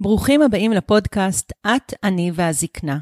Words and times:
ברוכים 0.00 0.42
הבאים 0.42 0.72
לפודקאסט 0.72 1.52
את, 1.66 1.94
אני 2.04 2.30
והזקנה. 2.34 2.98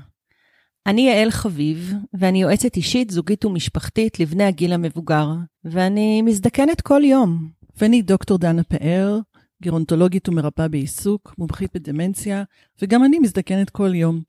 אני 0.86 1.00
יעל 1.00 1.30
חביב, 1.30 1.92
ואני 2.14 2.42
יועצת 2.42 2.76
אישית, 2.76 3.10
זוגית 3.10 3.44
ומשפחתית 3.44 4.20
לבני 4.20 4.44
הגיל 4.44 4.72
המבוגר, 4.72 5.28
ואני 5.64 6.22
מזדקנת 6.22 6.80
כל 6.80 7.04
יום. 7.04 7.48
ואני 7.80 8.02
דוקטור 8.02 8.38
דנה 8.38 8.62
פאר, 8.62 9.18
גרונטולוגית 9.62 10.28
ומרפאה 10.28 10.68
בעיסוק, 10.68 11.34
מומחית 11.38 11.70
בדמנציה, 11.74 12.42
וגם 12.82 13.04
אני 13.04 13.18
מזדקנת 13.18 13.70
כל 13.70 13.94
יום. 13.94 14.20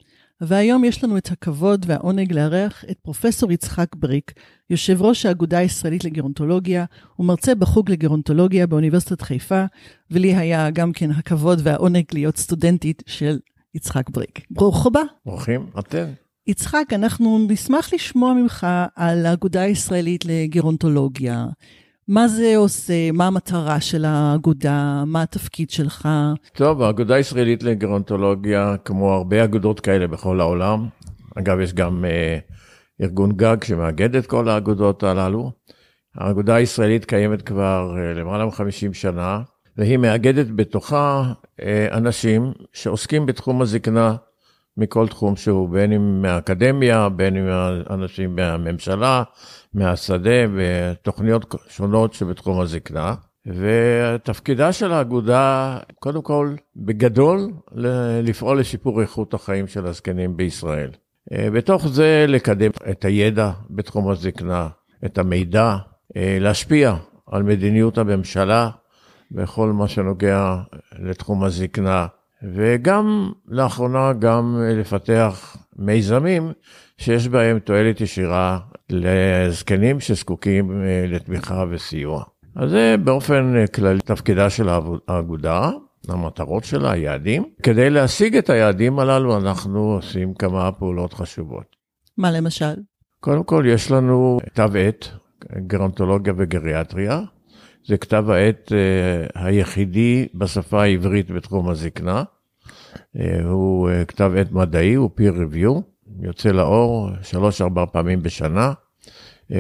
והיום 0.42 0.84
יש 0.84 1.04
לנו 1.04 1.18
את 1.18 1.32
הכבוד 1.32 1.86
והעונג 1.88 2.34
לארח 2.34 2.86
את 2.92 3.00
פרופסור 3.02 3.52
יצחק 3.52 3.96
בריק, 3.96 4.34
יושב 4.70 5.02
ראש 5.02 5.26
האגודה 5.26 5.58
הישראלית 5.58 6.04
לגרונטולוגיה 6.04 6.86
ומרצה 7.20 7.56
בחוג 7.56 7.92
לגרונטולוגיה 7.92 8.68
באוניברסיטת 8.68 9.22
חיפה, 9.22 9.66
ולי 10.12 10.36
היה 10.36 10.70
גם 10.70 10.92
כן 10.94 11.12
הכבוד 11.12 11.60
והעונג 11.64 12.04
להיות 12.14 12.38
סטודנטית 12.38 13.04
של 13.06 13.40
יצחק 13.76 14.10
בריק. 14.10 14.40
ברוך 14.52 14.86
הבא. 14.86 15.02
ברוכים 15.26 15.66
אתם. 15.80 16.06
יצחק, 16.48 16.86
אנחנו 16.92 17.48
נשמח 17.50 17.94
לשמוע 17.94 18.34
ממך 18.34 18.68
על 18.96 19.26
האגודה 19.26 19.62
הישראלית 19.62 20.26
לגרונטולוגיה. 20.26 21.46
מה 22.08 22.28
זה 22.28 22.54
עושה? 22.58 23.12
מה 23.12 23.28
המטרה 23.28 23.82
של 23.82 24.06
האגודה? 24.06 25.04
מה 25.06 25.22
התפקיד 25.22 25.70
שלך? 25.70 26.10
טוב, 26.54 26.82
האגודה 26.82 27.16
הישראלית 27.16 27.64
לגרונטולוגיה, 27.64 28.76
כמו 28.86 29.14
הרבה 29.14 29.44
אגודות 29.44 29.80
כאלה 29.80 30.08
בכל 30.08 30.40
העולם, 30.40 30.88
אגב, 31.36 31.60
יש 31.60 31.74
גם 31.74 32.06
אה, 32.06 32.38
ארגון 33.02 33.32
גג 33.32 33.64
שמאגד 33.64 34.16
את 34.16 34.26
כל 34.26 34.50
האגודות 34.50 35.04
הללו. 35.04 35.52
האגודה 36.16 36.56
הישראלית 36.56 37.06
קיימת 37.06 37.42
כבר 37.42 37.96
אה, 37.98 38.14
למעלה 38.14 38.46
מ-50 38.46 38.94
שנה, 38.94 39.42
והיא 39.78 39.98
מאגדת 39.98 40.48
בתוכה 40.56 41.34
אה, 41.62 41.88
אנשים 41.92 42.54
שעוסקים 42.74 43.26
בתחום 43.26 43.62
הזקנה 43.62 44.16
מכל 44.78 45.08
תחום 45.08 45.36
שהוא, 45.36 45.70
בין 45.70 45.94
אם 45.94 46.22
מהאקדמיה, 46.22 47.10
בין 47.10 47.38
אם 47.38 47.48
אנשים 47.90 48.36
מהממשלה, 48.36 49.24
מהשדה, 49.74 50.46
ותוכניות 50.56 51.56
שונות 51.70 52.14
שבתחום 52.14 52.60
הזקנה. 52.60 53.16
ותפקידה 53.48 54.72
של 54.72 54.92
האגודה, 54.92 55.78
קודם 56.00 56.22
כל, 56.22 56.56
בגדול, 56.76 57.52
לפעול 58.24 58.60
לשיפור 58.60 59.02
איכות 59.02 59.34
החיים 59.34 59.68
של 59.68 59.86
הזקנים 59.86 60.38
בישראל. 60.38 60.90
אה, 61.34 61.50
בתוך 61.52 61.88
זה 61.88 62.26
לקדם 62.28 62.72
את 62.92 63.06
הידע 63.06 63.52
בתחום 63.70 64.10
הזקנה, 64.10 64.68
את 65.06 65.18
המידע, 65.18 65.76
אה, 66.18 66.38
להשפיע 66.42 66.96
על 67.32 67.44
מדיניות 67.44 67.98
הממשלה 67.98 68.70
בכל 69.32 69.72
מה 69.72 69.88
שנוגע 69.88 70.56
לתחום 71.00 71.44
הזקנה, 71.44 72.08
וגם 72.44 73.32
לאחרונה 73.48 74.14
גם 74.14 74.58
לפתח 74.76 75.58
מיזמים 75.76 76.52
שיש 76.98 77.28
בהם 77.28 77.60
תועלת 77.60 78.02
ישירה 78.02 78.60
לזקנים 78.90 80.00
שזקוקים 80.00 80.72
אה, 80.82 81.06
לתמיכה 81.08 81.66
וסיוע. 81.70 82.24
אז 82.56 82.70
זה 82.70 82.96
באופן 83.04 83.66
כללי 83.76 84.00
תפקידה 84.00 84.50
של 84.50 84.70
האגודה, 85.08 85.70
המטרות 86.08 86.64
שלה, 86.64 86.92
היעדים. 86.92 87.44
כדי 87.64 87.90
להשיג 87.90 88.38
את 88.38 88.50
היעדים 88.50 89.00
הללו 89.00 89.38
אנחנו 89.38 89.80
עושים 89.80 90.34
כמה 90.34 90.72
פעולות 90.72 91.14
חשובות. 91.14 91.76
מה 92.18 92.32
למשל? 92.32 92.74
קודם 93.20 93.44
כל 93.44 93.64
יש 93.68 93.92
לנו 93.92 94.38
כתב 94.46 94.72
עת, 94.76 95.10
גרונטולוגיה 95.68 96.34
וגריאטריה. 96.38 97.22
זה 97.88 97.98
כתב 97.98 98.30
העת 98.30 98.72
uh, 98.72 99.32
היחידי 99.36 100.28
בשפה 100.36 100.84
העברית 100.84 101.32
בתחום 101.32 101.70
הזקנה. 101.70 102.24
Uh, 103.18 103.20
הוא 103.44 103.90
uh, 103.90 104.06
כתב 104.06 104.32
עת 104.38 104.52
מדעי, 104.52 104.94
הוא 104.94 105.10
peer 105.20 105.34
review, 105.34 105.82
יוצא 106.22 106.50
לאור 106.50 107.10
שלוש-ארבע 107.22 107.86
פעמים 107.86 108.24
בשנה, 108.24 108.74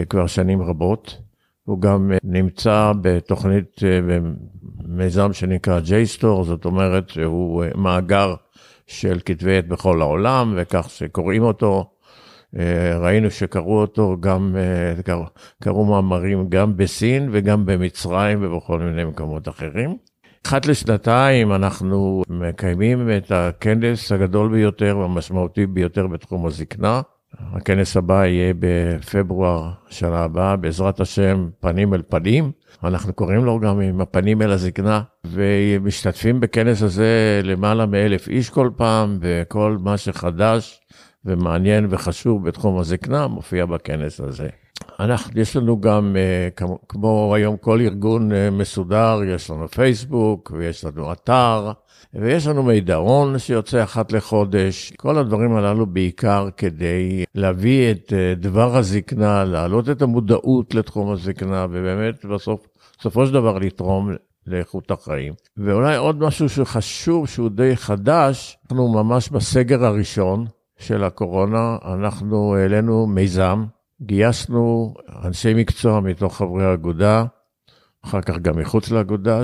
כבר 0.09 0.27
שנים 0.27 0.61
רבות. 0.61 1.17
הוא 1.63 1.81
גם 1.81 2.11
נמצא 2.23 2.93
בתוכנית, 3.01 3.79
במיזם 4.07 5.33
שנקרא 5.33 5.79
JSTOR, 5.79 6.43
זאת 6.43 6.65
אומרת 6.65 7.09
שהוא 7.09 7.65
uh, 7.65 7.77
מאגר 7.77 8.35
של 8.87 9.19
כתבי 9.25 9.57
עת 9.57 9.67
בכל 9.67 10.01
העולם, 10.01 10.53
וכך 10.57 10.89
שקוראים 10.89 11.43
אותו 11.43 11.77
אה, 11.79 11.96
ראינו 12.99 13.31
שקראו 13.31 13.81
אותו 13.81 14.17
גם, 14.19 14.55
אה, 14.57 15.17
קראו 15.63 15.85
מאמרים 15.85 16.49
גם 16.49 16.77
בסין 16.77 17.29
וגם 17.31 17.65
במצרים 17.65 18.39
ובכל 18.41 18.79
מיני 18.79 19.03
מקומות 19.03 19.47
אחרים. 19.47 19.97
אחת 20.47 20.65
לשנתיים 20.65 21.53
אנחנו 21.53 22.23
מקיימים 22.29 23.09
את 23.17 23.31
הכנס 23.31 24.11
הגדול 24.11 24.51
ביותר 24.51 24.97
והמשמעותי 24.97 25.65
ביותר 25.65 26.07
בתחום 26.07 26.45
הזקנה. 26.45 27.01
הכנס 27.53 27.97
הבא 27.97 28.25
יהיה 28.25 28.53
בפברואר 28.59 29.71
שנה 29.89 30.19
הבאה, 30.19 30.55
בעזרת 30.55 30.99
השם, 30.99 31.49
פנים 31.59 31.93
אל 31.93 32.01
פנים. 32.09 32.51
אנחנו 32.83 33.13
קוראים 33.13 33.45
לו 33.45 33.59
גם 33.59 33.79
עם 33.79 34.01
הפנים 34.01 34.41
אל 34.41 34.51
הזקנה, 34.51 35.01
ומשתתפים 35.25 36.39
בכנס 36.39 36.81
הזה 36.81 37.41
למעלה 37.43 37.85
מאלף 37.85 38.27
איש 38.27 38.49
כל 38.49 38.69
פעם, 38.75 39.17
וכל 39.21 39.77
מה 39.81 39.97
שחדש 39.97 40.79
ומעניין 41.27 41.87
וחשוב 41.89 42.47
בתחום 42.47 42.77
הזקנה 42.79 43.27
מופיע 43.27 43.65
בכנס 43.65 44.19
הזה. 44.19 44.47
אנחנו, 44.99 45.41
יש 45.41 45.55
לנו 45.55 45.81
גם, 45.81 46.15
אה, 46.19 46.49
כמו, 46.89 47.35
היום 47.35 47.57
כל 47.57 47.81
ארגון 47.81 48.31
אה, 48.31 48.49
מסודר, 48.49 49.19
יש 49.27 49.49
לנו 49.49 49.67
פייסבוק 49.67 50.51
ויש 50.57 50.85
לנו 50.85 51.11
אתר 51.11 51.71
ויש 52.13 52.47
לנו 52.47 52.63
מידעון 52.63 53.39
שיוצא 53.39 53.83
אחת 53.83 54.11
לחודש. 54.11 54.93
כל 54.97 55.17
הדברים 55.17 55.55
הללו 55.55 55.85
בעיקר 55.85 56.49
כדי 56.57 57.25
להביא 57.35 57.91
את 57.91 58.13
אה, 58.13 58.33
דבר 58.35 58.77
הזקנה, 58.77 59.43
להעלות 59.43 59.89
את 59.89 60.01
המודעות 60.01 60.75
לתחום 60.75 61.11
הזקנה 61.11 61.65
ובאמת 61.69 62.25
בסוף, 62.25 62.67
בסופו 62.99 63.25
של 63.25 63.33
דבר 63.33 63.57
לתרום 63.57 64.11
לאיכות 64.47 64.91
החיים. 64.91 65.33
ואולי 65.57 65.95
עוד 65.95 66.19
משהו 66.19 66.49
שחשוב, 66.49 67.27
שהוא 67.27 67.49
די 67.49 67.75
חדש, 67.75 68.57
אנחנו 68.63 68.87
ממש 68.87 69.29
בסגר 69.29 69.85
הראשון, 69.85 70.45
של 70.77 71.03
הקורונה, 71.03 71.77
אנחנו 71.85 72.55
העלינו 72.55 73.07
מיזם, 73.07 73.65
גייסנו 74.01 74.93
אנשי 75.25 75.53
מקצוע 75.53 75.99
מתוך 75.99 76.37
חברי 76.37 76.65
האגודה, 76.65 77.25
אחר 78.05 78.21
כך 78.21 78.37
גם 78.37 78.57
מחוץ 78.57 78.91
לאגודה, 78.91 79.41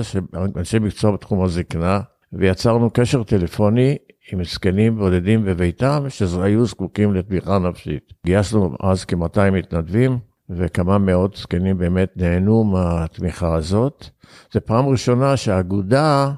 אנשי 0.56 0.78
מקצוע 0.78 1.10
בתחום 1.10 1.44
הזקנה, 1.44 2.00
ויצרנו 2.32 2.90
קשר 2.90 3.22
טלפוני 3.22 3.96
עם 4.32 4.44
זקנים 4.44 4.96
בודדים 4.96 5.44
בביתם, 5.44 6.04
שהיו 6.08 6.66
זקוקים 6.66 7.14
לתמיכה 7.14 7.58
נפשית. 7.58 8.12
גייסנו 8.26 8.76
אז 8.80 9.04
כ-200 9.04 9.50
מתנדבים, 9.52 10.18
וכמה 10.50 10.98
מאות 10.98 11.36
זקנים 11.36 11.78
באמת 11.78 12.12
נהנו 12.16 12.64
מהתמיכה 12.64 13.54
הזאת. 13.54 14.06
זו 14.52 14.60
פעם 14.64 14.86
ראשונה 14.86 15.36
שהאגודה 15.36 16.32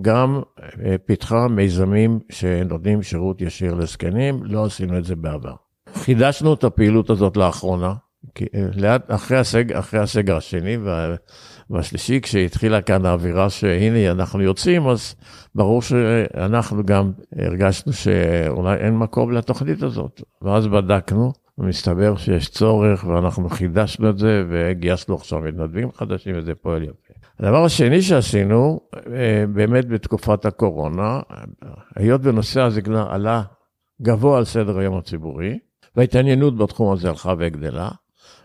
גם 0.00 0.40
אה, 0.60 0.96
פיתחה 1.06 1.48
מיזמים 1.48 2.18
שנותנים 2.30 3.02
שירות 3.02 3.40
ישיר 3.40 3.74
לזקנים, 3.74 4.40
לא 4.44 4.64
עשינו 4.64 4.98
את 4.98 5.04
זה 5.04 5.16
בעבר. 5.16 5.54
חידשנו 5.94 6.54
את 6.54 6.64
הפעילות 6.64 7.10
הזאת 7.10 7.36
לאחרונה, 7.36 7.94
כי 8.34 8.44
אה, 8.54 8.66
לאט, 8.76 9.02
אחרי, 9.08 9.38
הסג, 9.38 9.72
אחרי 9.72 10.00
הסגר 10.00 10.36
השני 10.36 10.76
וה, 10.76 11.14
והשלישי, 11.70 12.20
כשהתחילה 12.20 12.82
כאן 12.82 13.06
האווירה 13.06 13.50
שהנה 13.50 14.10
אנחנו 14.10 14.42
יוצאים, 14.42 14.86
אז 14.86 15.14
ברור 15.54 15.82
שאנחנו 15.82 16.84
גם 16.84 17.12
הרגשנו 17.36 17.92
שאולי 17.92 18.76
אין 18.76 18.98
מקום 18.98 19.32
לתוכנית 19.32 19.82
הזאת. 19.82 20.22
ואז 20.42 20.66
בדקנו, 20.66 21.32
ומסתבר 21.58 22.16
שיש 22.16 22.48
צורך, 22.48 23.04
ואנחנו 23.04 23.48
חידשנו 23.48 24.10
את 24.10 24.18
זה, 24.18 24.44
וגייסנו 24.48 25.14
עכשיו 25.14 25.40
מתנדבים 25.40 25.92
חדשים, 25.92 26.34
וזה 26.38 26.54
פועל 26.54 26.82
יפה. 26.82 27.01
הדבר 27.42 27.64
השני 27.64 28.02
שעשינו, 28.02 28.80
אה, 29.12 29.44
באמת 29.54 29.88
בתקופת 29.88 30.46
הקורונה, 30.46 31.20
היות 31.96 32.20
ונושא 32.24 32.60
הזקנה 32.60 33.06
עלה 33.10 33.42
גבוה 34.02 34.38
על 34.38 34.44
סדר 34.44 34.78
היום 34.78 34.96
הציבורי, 34.96 35.58
וההתעניינות 35.96 36.56
בתחום 36.56 36.92
הזה 36.92 37.08
הלכה 37.08 37.34
וגדלה, 37.38 37.88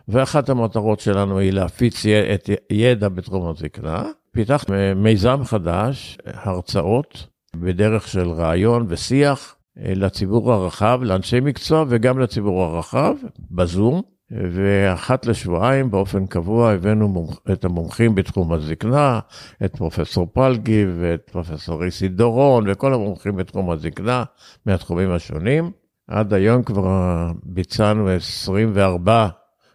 ואחת 0.07 0.49
המטרות 0.49 0.99
שלנו 0.99 1.39
היא 1.39 1.51
להפיץ 1.51 2.05
את 2.05 2.49
ידע 2.71 3.09
בתחום 3.09 3.49
הזקנה. 3.49 4.03
פיתחנו 4.31 4.75
מיזם 4.95 5.43
חדש, 5.43 6.17
הרצאות, 6.25 7.27
בדרך 7.55 8.07
של 8.07 8.29
רעיון 8.29 8.85
ושיח 8.89 9.55
אה, 9.79 9.93
לציבור 9.95 10.53
הרחב, 10.53 10.99
לאנשי 11.03 11.39
מקצוע 11.39 11.85
וגם 11.87 12.19
לציבור 12.19 12.63
הרחב, 12.63 13.15
בזום. 13.51 14.16
ואחת 14.31 15.25
לשבועיים 15.25 15.91
באופן 15.91 16.25
קבוע 16.25 16.71
הבאנו 16.71 17.07
מומח, 17.07 17.39
את 17.51 17.65
המומחים 17.65 18.15
בתחום 18.15 18.53
הזקנה, 18.53 19.19
את 19.65 19.75
פרופסור 19.75 20.27
פלגי 20.33 20.85
ואת 20.99 21.29
פרופסור 21.31 21.83
איסי 21.83 22.07
דורון 22.07 22.65
וכל 22.67 22.93
המומחים 22.93 23.35
בתחום 23.35 23.69
הזקנה 23.69 24.23
מהתחומים 24.65 25.11
השונים. 25.11 25.71
עד 26.07 26.33
היום 26.33 26.63
כבר 26.63 27.31
ביצענו 27.43 28.09
24 28.09 29.27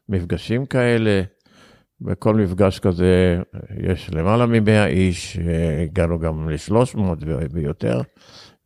מפגשים 0.08 0.66
כאלה. 0.66 1.22
בכל 2.00 2.34
מפגש 2.34 2.78
כזה 2.78 3.40
יש 3.88 4.10
למעלה 4.14 4.46
מ-100 4.46 4.86
איש, 4.86 5.38
הגענו 5.82 6.18
גם 6.18 6.48
ל-300 6.48 7.00
ויותר, 7.52 8.00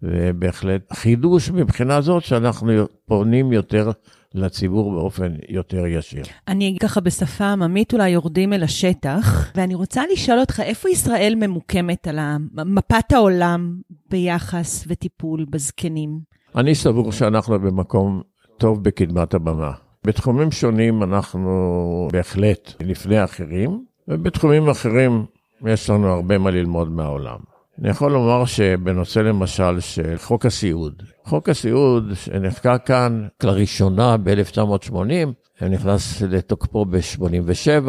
ובהחלט 0.02 0.92
חידוש 0.92 1.50
מבחינה 1.50 2.00
זאת 2.00 2.22
שאנחנו 2.22 2.72
פונים 3.06 3.52
יותר 3.52 3.90
לציבור 4.36 4.92
באופן 4.92 5.34
יותר 5.48 5.86
ישיר. 5.86 6.24
אני 6.48 6.76
ככה 6.80 7.00
בשפה 7.00 7.46
עממית 7.46 7.92
אולי 7.92 8.08
יורדים 8.08 8.52
אל 8.52 8.62
השטח, 8.62 9.52
ואני 9.54 9.74
רוצה 9.74 10.02
לשאול 10.12 10.40
אותך, 10.40 10.60
איפה 10.60 10.90
ישראל 10.90 11.34
ממוקמת 11.36 12.08
על 12.08 12.18
מפת 12.64 13.12
העולם 13.12 13.80
ביחס 14.10 14.84
וטיפול 14.88 15.46
בזקנים? 15.50 16.20
אני 16.56 16.74
סבור 16.74 17.12
שאנחנו 17.12 17.58
במקום 17.60 18.22
טוב 18.58 18.82
בקדמת 18.82 19.34
הבמה. 19.34 19.72
בתחומים 20.04 20.50
שונים 20.50 21.02
אנחנו 21.02 22.08
בהחלט 22.12 22.72
לפני 22.80 23.24
אחרים, 23.24 23.84
ובתחומים 24.08 24.68
אחרים 24.68 25.24
יש 25.66 25.90
לנו 25.90 26.08
הרבה 26.08 26.38
מה 26.38 26.50
ללמוד 26.50 26.90
מהעולם. 26.90 27.38
אני 27.80 27.88
יכול 27.88 28.12
לומר 28.12 28.44
שבנושא 28.44 29.18
למשל 29.18 29.80
של 29.80 30.14
חוק 30.18 30.46
הסיעוד, 30.46 31.02
חוק 31.24 31.48
הסיעוד 31.48 32.12
שנחקק 32.14 32.82
כאן 32.86 33.26
לראשונה 33.42 34.16
ב-1980, 34.16 35.64
נכנס 35.70 36.22
לתוקפו 36.22 36.84
ב-87, 36.84 37.88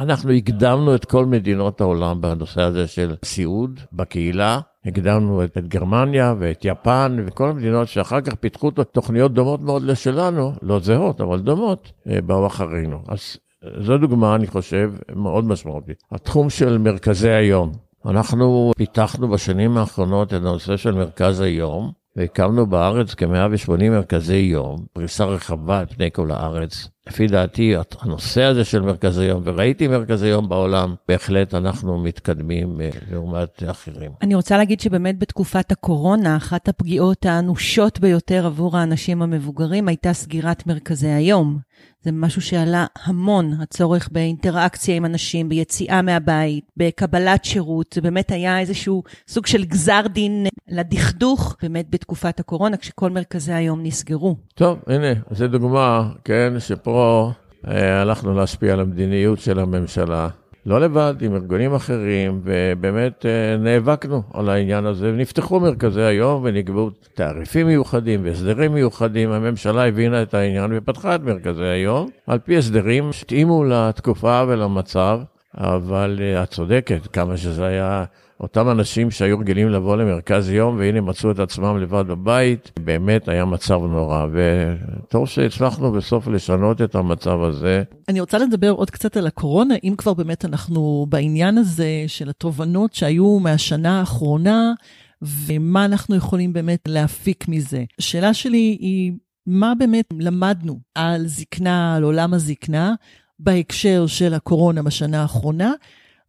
אנחנו 0.00 0.30
הקדמנו 0.30 0.94
את 0.94 1.04
כל 1.04 1.26
מדינות 1.26 1.80
העולם 1.80 2.20
בנושא 2.20 2.60
הזה 2.60 2.86
של 2.86 3.14
סיעוד 3.24 3.80
בקהילה. 3.92 4.60
הקדמנו 4.84 5.44
את, 5.44 5.58
את 5.58 5.68
גרמניה 5.68 6.34
ואת 6.38 6.64
יפן 6.64 7.16
וכל 7.26 7.48
המדינות 7.48 7.88
שאחר 7.88 8.20
כך 8.20 8.34
פיתחו 8.34 8.70
תוכניות 8.70 9.34
דומות 9.34 9.60
מאוד 9.60 9.82
לשלנו, 9.82 10.52
לא 10.62 10.78
זהות, 10.78 11.20
אבל 11.20 11.40
דומות, 11.40 11.92
אה, 12.08 12.20
באו 12.20 12.46
אחרינו. 12.46 13.02
אז 13.08 13.36
זו 13.80 13.98
דוגמה, 13.98 14.34
אני 14.34 14.46
חושב, 14.46 14.92
מאוד 15.16 15.44
משמעותית. 15.44 16.02
התחום 16.12 16.50
של 16.50 16.78
מרכזי 16.78 17.30
היום. 17.30 17.72
אנחנו 18.06 18.72
פיתחנו 18.76 19.28
בשנים 19.28 19.76
האחרונות 19.76 20.28
את 20.28 20.32
הנושא 20.32 20.76
של 20.76 20.92
מרכז 20.92 21.40
היום, 21.40 21.92
והקמנו 22.16 22.66
בארץ 22.66 23.14
כ-180 23.14 23.90
מרכזי 23.90 24.36
יום, 24.36 24.76
פריסה 24.92 25.24
רחבה 25.24 25.78
על 25.78 25.86
פני 25.86 26.10
כל 26.12 26.30
הארץ. 26.30 26.88
לפי 27.08 27.26
דעתי, 27.26 27.74
הנושא 28.00 28.42
הזה 28.42 28.64
של 28.64 28.80
מרכזי 28.80 29.24
יום, 29.24 29.42
וראיתי 29.44 29.88
מרכזי 29.88 30.26
יום 30.26 30.48
בעולם, 30.48 30.94
בהחלט 31.08 31.54
אנחנו 31.54 31.98
מתקדמים 31.98 32.80
אה, 32.80 32.90
לעומת 33.10 33.62
אחרים. 33.70 34.10
אני 34.22 34.34
רוצה 34.34 34.56
להגיד 34.56 34.80
שבאמת 34.80 35.18
בתקופת 35.18 35.72
הקורונה, 35.72 36.36
אחת 36.36 36.68
הפגיעות 36.68 37.26
האנושות 37.26 38.00
ביותר 38.00 38.46
עבור 38.46 38.76
האנשים 38.76 39.22
המבוגרים 39.22 39.88
הייתה 39.88 40.12
סגירת 40.12 40.66
מרכזי 40.66 41.08
היום. 41.08 41.58
זה 42.04 42.12
משהו 42.12 42.42
שעלה 42.42 42.86
המון, 43.04 43.52
הצורך 43.60 44.08
באינטראקציה 44.12 44.96
עם 44.96 45.04
אנשים, 45.04 45.48
ביציאה 45.48 46.02
מהבית, 46.02 46.64
בקבלת 46.76 47.44
שירות. 47.44 47.92
זה 47.94 48.00
באמת 48.00 48.30
היה 48.30 48.60
איזשהו 48.60 49.02
סוג 49.28 49.46
של 49.46 49.64
גזר 49.64 50.00
דין 50.12 50.46
לדכדוך, 50.68 51.56
באמת 51.62 51.86
בתקופת 51.90 52.40
הקורונה, 52.40 52.76
כשכל 52.76 53.10
מרכזי 53.10 53.52
היום 53.52 53.82
נסגרו. 53.82 54.36
טוב, 54.54 54.78
הנה, 54.86 55.12
זו 55.30 55.48
דוגמה, 55.48 56.10
כן, 56.24 56.52
שפה 56.58 57.30
אה, 57.68 58.00
הלכנו 58.00 58.34
להשפיע 58.34 58.72
על 58.72 58.80
המדיניות 58.80 59.38
של 59.38 59.58
הממשלה. 59.58 60.28
לא 60.66 60.80
לבד, 60.80 61.14
עם 61.20 61.34
ארגונים 61.34 61.74
אחרים, 61.74 62.40
ובאמת 62.44 63.26
אה, 63.26 63.56
נאבקנו 63.56 64.22
על 64.34 64.48
העניין 64.48 64.86
הזה, 64.86 65.10
ונפתחו 65.14 65.60
מרכזי 65.60 66.02
היום 66.02 66.40
ונקבעו 66.44 66.90
תעריפים 67.14 67.66
מיוחדים 67.66 68.24
והסדרים 68.24 68.74
מיוחדים. 68.74 69.32
הממשלה 69.32 69.88
הבינה 69.88 70.22
את 70.22 70.34
העניין 70.34 70.70
ופתחה 70.74 71.14
את 71.14 71.20
מרכזי 71.20 71.64
היום, 71.64 72.10
על 72.26 72.38
פי 72.38 72.58
הסדרים 72.58 73.12
שהתאימו 73.12 73.64
לתקופה 73.64 74.42
ולמצב, 74.48 75.20
אבל 75.56 76.18
אה, 76.20 76.42
את 76.42 76.50
צודקת, 76.50 77.06
כמה 77.12 77.36
שזה 77.36 77.66
היה 77.66 78.04
אותם 78.42 78.70
אנשים 78.70 79.10
שהיו 79.10 79.38
רגילים 79.38 79.68
לבוא 79.68 79.96
למרכז 79.96 80.50
יום, 80.50 80.76
והנה 80.78 81.00
מצאו 81.00 81.30
את 81.30 81.38
עצמם 81.38 81.78
לבד 81.78 82.04
בבית, 82.06 82.70
באמת 82.80 83.28
היה 83.28 83.44
מצב 83.44 83.80
נורא, 83.82 84.26
וטוב 84.32 85.28
שהצלחנו 85.28 85.92
בסוף 85.92 86.28
לשנות 86.28 86.82
את 86.82 86.94
המצב 86.94 87.42
הזה. 87.42 87.82
אני 88.08 88.20
רוצה 88.20 88.38
לדבר 88.38 88.70
עוד 88.70 88.90
קצת 88.90 89.16
על 89.16 89.26
הקורונה, 89.26 89.74
אם 89.84 89.94
כבר 89.98 90.14
באמת 90.14 90.44
אנחנו 90.44 91.06
בעניין 91.08 91.58
הזה 91.58 92.04
של 92.06 92.28
התובנות 92.28 92.94
שהיו 92.94 93.38
מהשנה 93.38 94.00
האחרונה, 94.00 94.72
ומה 95.22 95.84
אנחנו 95.84 96.16
יכולים 96.16 96.52
באמת 96.52 96.80
להפיק 96.88 97.48
מזה. 97.48 97.84
השאלה 97.98 98.34
שלי 98.34 98.76
היא, 98.80 99.12
מה 99.46 99.72
באמת 99.78 100.04
למדנו 100.18 100.80
על 100.94 101.26
זקנה, 101.26 101.96
על 101.96 102.02
עולם 102.02 102.34
הזקנה, 102.34 102.94
בהקשר 103.38 104.06
של 104.06 104.34
הקורונה 104.34 104.82
בשנה 104.82 105.22
האחרונה, 105.22 105.72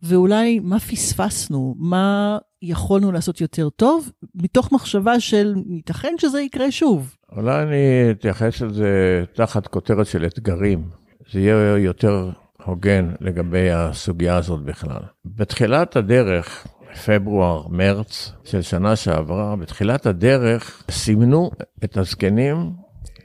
ואולי 0.03 0.59
מה 0.59 0.79
פספסנו, 0.79 1.75
מה 1.77 2.37
יכולנו 2.61 3.11
לעשות 3.11 3.41
יותר 3.41 3.69
טוב, 3.69 4.11
מתוך 4.35 4.71
מחשבה 4.71 5.19
של 5.19 5.55
ייתכן 5.69 6.13
שזה 6.17 6.41
יקרה 6.41 6.71
שוב. 6.71 7.15
אולי 7.35 7.63
אני 7.63 8.11
אתייחס 8.11 8.61
לזה 8.61 9.23
תחת 9.35 9.67
כותרת 9.67 10.07
של 10.07 10.25
אתגרים. 10.25 10.89
זה 11.31 11.39
יהיה 11.39 11.77
יותר 11.77 12.29
הוגן 12.65 13.11
לגבי 13.21 13.71
הסוגיה 13.71 14.35
הזאת 14.35 14.63
בכלל. 14.63 15.01
בתחילת 15.25 15.95
הדרך, 15.95 16.67
פברואר, 17.05 17.67
מרץ 17.67 18.31
של 18.43 18.61
שנה 18.61 18.95
שעברה, 18.95 19.55
בתחילת 19.55 20.05
הדרך 20.05 20.83
סימנו 20.91 21.51
את 21.83 21.97
הזקנים 21.97 22.71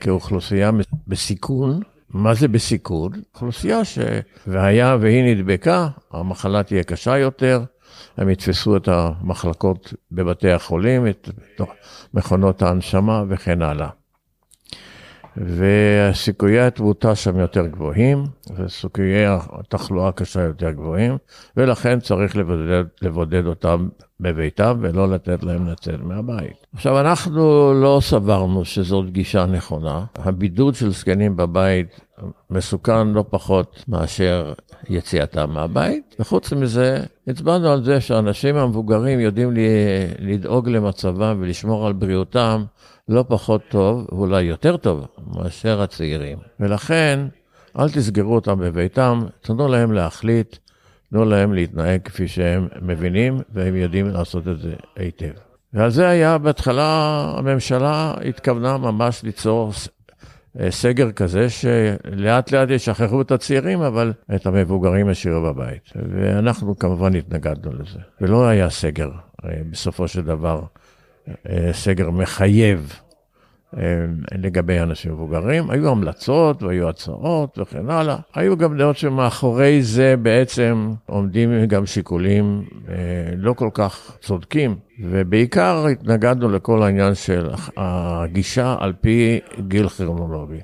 כאוכלוסייה 0.00 0.70
בסיכון 1.06 1.80
מה 2.10 2.34
זה 2.34 2.48
בסיכון? 2.48 3.12
אוכלוסייה 3.34 3.84
ש... 3.84 3.98
והיה 4.46 4.96
והיא 5.00 5.34
נדבקה, 5.34 5.88
המחלה 6.12 6.62
תהיה 6.62 6.84
קשה 6.84 7.18
יותר, 7.18 7.64
הם 8.16 8.30
יתפסו 8.30 8.76
את 8.76 8.88
המחלקות 8.88 9.94
בבתי 10.12 10.50
החולים, 10.50 11.06
את 11.06 11.28
מכונות 12.14 12.62
ההנשמה 12.62 13.24
וכן 13.28 13.62
הלאה. 13.62 13.88
וסיכויי 15.46 16.60
התמותה 16.60 17.14
שם 17.14 17.38
יותר 17.38 17.66
גבוהים, 17.66 18.24
וסיכויי 18.56 19.26
התחלואה 19.28 20.08
הקשה 20.08 20.40
יותר 20.40 20.70
גבוהים, 20.70 21.16
ולכן 21.56 22.00
צריך 22.00 22.36
לבודד, 22.36 22.84
לבודד 23.02 23.46
אותם 23.46 23.88
בביתם 24.20 24.78
ולא 24.80 25.08
לתת 25.08 25.42
להם 25.42 25.66
לצאת 25.66 26.00
מהבית. 26.02 26.66
עכשיו, 26.74 27.00
אנחנו 27.00 27.74
לא 27.74 27.98
סברנו 28.02 28.64
שזאת 28.64 29.10
גישה 29.10 29.46
נכונה. 29.46 30.04
הבידוד 30.16 30.74
של 30.74 30.90
זקנים 30.90 31.36
בבית 31.36 32.00
מסוכן 32.50 33.08
לא 33.08 33.24
פחות 33.30 33.84
מאשר 33.88 34.52
יציאתם 34.88 35.50
מהבית, 35.50 36.16
וחוץ 36.20 36.52
מזה, 36.52 37.04
הצבענו 37.28 37.68
על 37.72 37.84
זה 37.84 38.00
שהאנשים 38.00 38.56
המבוגרים 38.56 39.20
יודעים 39.20 39.50
לדאוג 40.18 40.68
למצבם 40.68 41.36
ולשמור 41.40 41.86
על 41.86 41.92
בריאותם 41.92 42.64
לא 43.08 43.24
פחות 43.28 43.62
טוב, 43.68 44.06
ואולי 44.12 44.42
יותר 44.42 44.76
טוב, 44.76 45.06
מאשר 45.34 45.82
הצעירים. 45.82 46.38
ולכן, 46.60 47.20
אל 47.78 47.90
תסגרו 47.90 48.34
אותם 48.34 48.58
בביתם, 48.58 49.20
תנו 49.40 49.68
להם 49.68 49.92
להחליט, 49.92 50.56
תנו 51.10 51.24
להם 51.24 51.54
להתנהג 51.54 52.02
כפי 52.02 52.28
שהם 52.28 52.68
מבינים, 52.82 53.38
והם 53.52 53.76
יודעים 53.76 54.08
לעשות 54.08 54.48
את 54.48 54.60
זה 54.60 54.74
היטב. 54.96 55.32
ועל 55.72 55.90
זה 55.90 56.08
היה 56.08 56.38
בהתחלה, 56.38 56.84
הממשלה 57.38 58.14
התכוונה 58.28 58.78
ממש 58.78 59.22
ליצור 59.22 59.72
אה, 60.60 60.70
סגר 60.70 61.12
כזה, 61.12 61.50
שלאט 61.50 62.52
לאט 62.52 62.70
ישחררו 62.70 63.22
את 63.22 63.30
הצעירים, 63.30 63.82
אבל 63.82 64.12
את 64.34 64.46
המבוגרים 64.46 65.10
ישאירו 65.10 65.42
בבית. 65.42 65.92
ואנחנו 65.96 66.78
כמובן 66.78 67.14
התנגדנו 67.14 67.72
לזה. 67.72 67.98
ולא 68.20 68.46
היה 68.46 68.70
סגר, 68.70 69.10
אה, 69.44 69.50
בסופו 69.70 70.08
של 70.08 70.22
דבר, 70.22 70.62
סגר 71.72 72.10
מחייב 72.10 73.00
אה, 73.76 73.80
לגבי 74.32 74.80
אנשים 74.80 75.12
מבוגרים. 75.12 75.70
היו 75.70 75.90
המלצות 75.90 76.62
והיו 76.62 76.88
הצעות 76.88 77.58
וכן 77.58 77.90
הלאה. 77.90 78.16
היו 78.34 78.56
גם 78.56 78.78
דעות 78.78 78.96
שמאחורי 78.96 79.82
זה 79.82 80.14
בעצם 80.22 80.92
עומדים 81.06 81.64
גם 81.64 81.86
שיקולים 81.86 82.64
אה, 82.88 82.94
לא 83.36 83.52
כל 83.52 83.70
כך 83.74 84.16
צודקים, 84.20 84.76
ובעיקר 85.00 85.86
התנגדנו 85.86 86.48
לכל 86.48 86.82
העניין 86.82 87.14
של 87.14 87.50
הגישה 87.76 88.76
על 88.78 88.92
פי 89.00 89.40
גיל 89.68 89.88
כרונולוגי, 89.88 90.60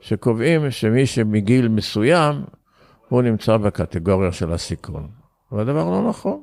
שקובעים 0.00 0.70
שמי 0.70 1.06
שמגיל 1.06 1.68
מסוים, 1.68 2.34
הוא 3.08 3.22
נמצא 3.22 3.56
בקטגוריה 3.56 4.32
של 4.32 4.52
הסיכון. 4.52 5.08
והדבר 5.52 5.90
לא 5.90 6.08
נכון. 6.08 6.42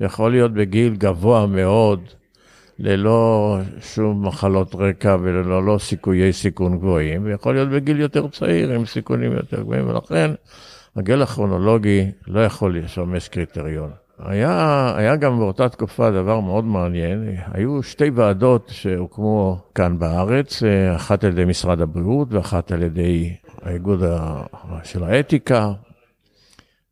יכול 0.00 0.30
להיות 0.30 0.52
בגיל 0.52 0.96
גבוה 0.96 1.46
מאוד, 1.46 2.00
ללא 2.78 3.58
שום 3.80 4.26
מחלות 4.26 4.74
רקע 4.74 5.16
וללא 5.20 5.64
לא 5.64 5.78
סיכויי 5.78 6.32
סיכון 6.32 6.78
גבוהים, 6.78 7.24
ויכול 7.24 7.54
להיות 7.54 7.68
בגיל 7.68 8.00
יותר 8.00 8.28
צעיר 8.28 8.70
עם 8.72 8.86
סיכונים 8.86 9.32
יותר 9.32 9.62
גבוהים, 9.62 9.88
ולכן 9.88 10.30
הגיל 10.96 11.22
הכרונולוגי 11.22 12.10
לא 12.26 12.44
יכול 12.44 12.78
לשמש 12.78 13.28
קריטריון. 13.28 13.90
היה, 14.18 14.92
היה 14.96 15.16
גם 15.16 15.38
באותה 15.38 15.68
תקופה 15.68 16.10
דבר 16.10 16.40
מאוד 16.40 16.64
מעניין, 16.64 17.36
היו 17.52 17.82
שתי 17.82 18.10
ועדות 18.14 18.68
שהוקמו 18.72 19.58
כאן 19.74 19.98
בארץ, 19.98 20.62
אחת 20.96 21.24
על 21.24 21.30
ידי 21.30 21.44
משרד 21.44 21.80
הבריאות 21.80 22.32
ואחת 22.32 22.72
על 22.72 22.82
ידי 22.82 23.34
האיגוד 23.62 24.02
של 24.84 25.04
האתיקה, 25.04 25.72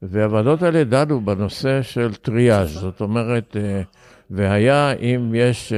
והוועדות 0.03 0.63
האלה 0.63 0.85
דנו 0.85 1.21
בנושא 1.21 1.83
של 1.83 2.15
טריאז', 2.15 2.73
זאת 2.73 3.01
אומרת, 3.01 3.57
והיה 4.33 4.93
אם 4.93 5.33
יש 5.35 5.73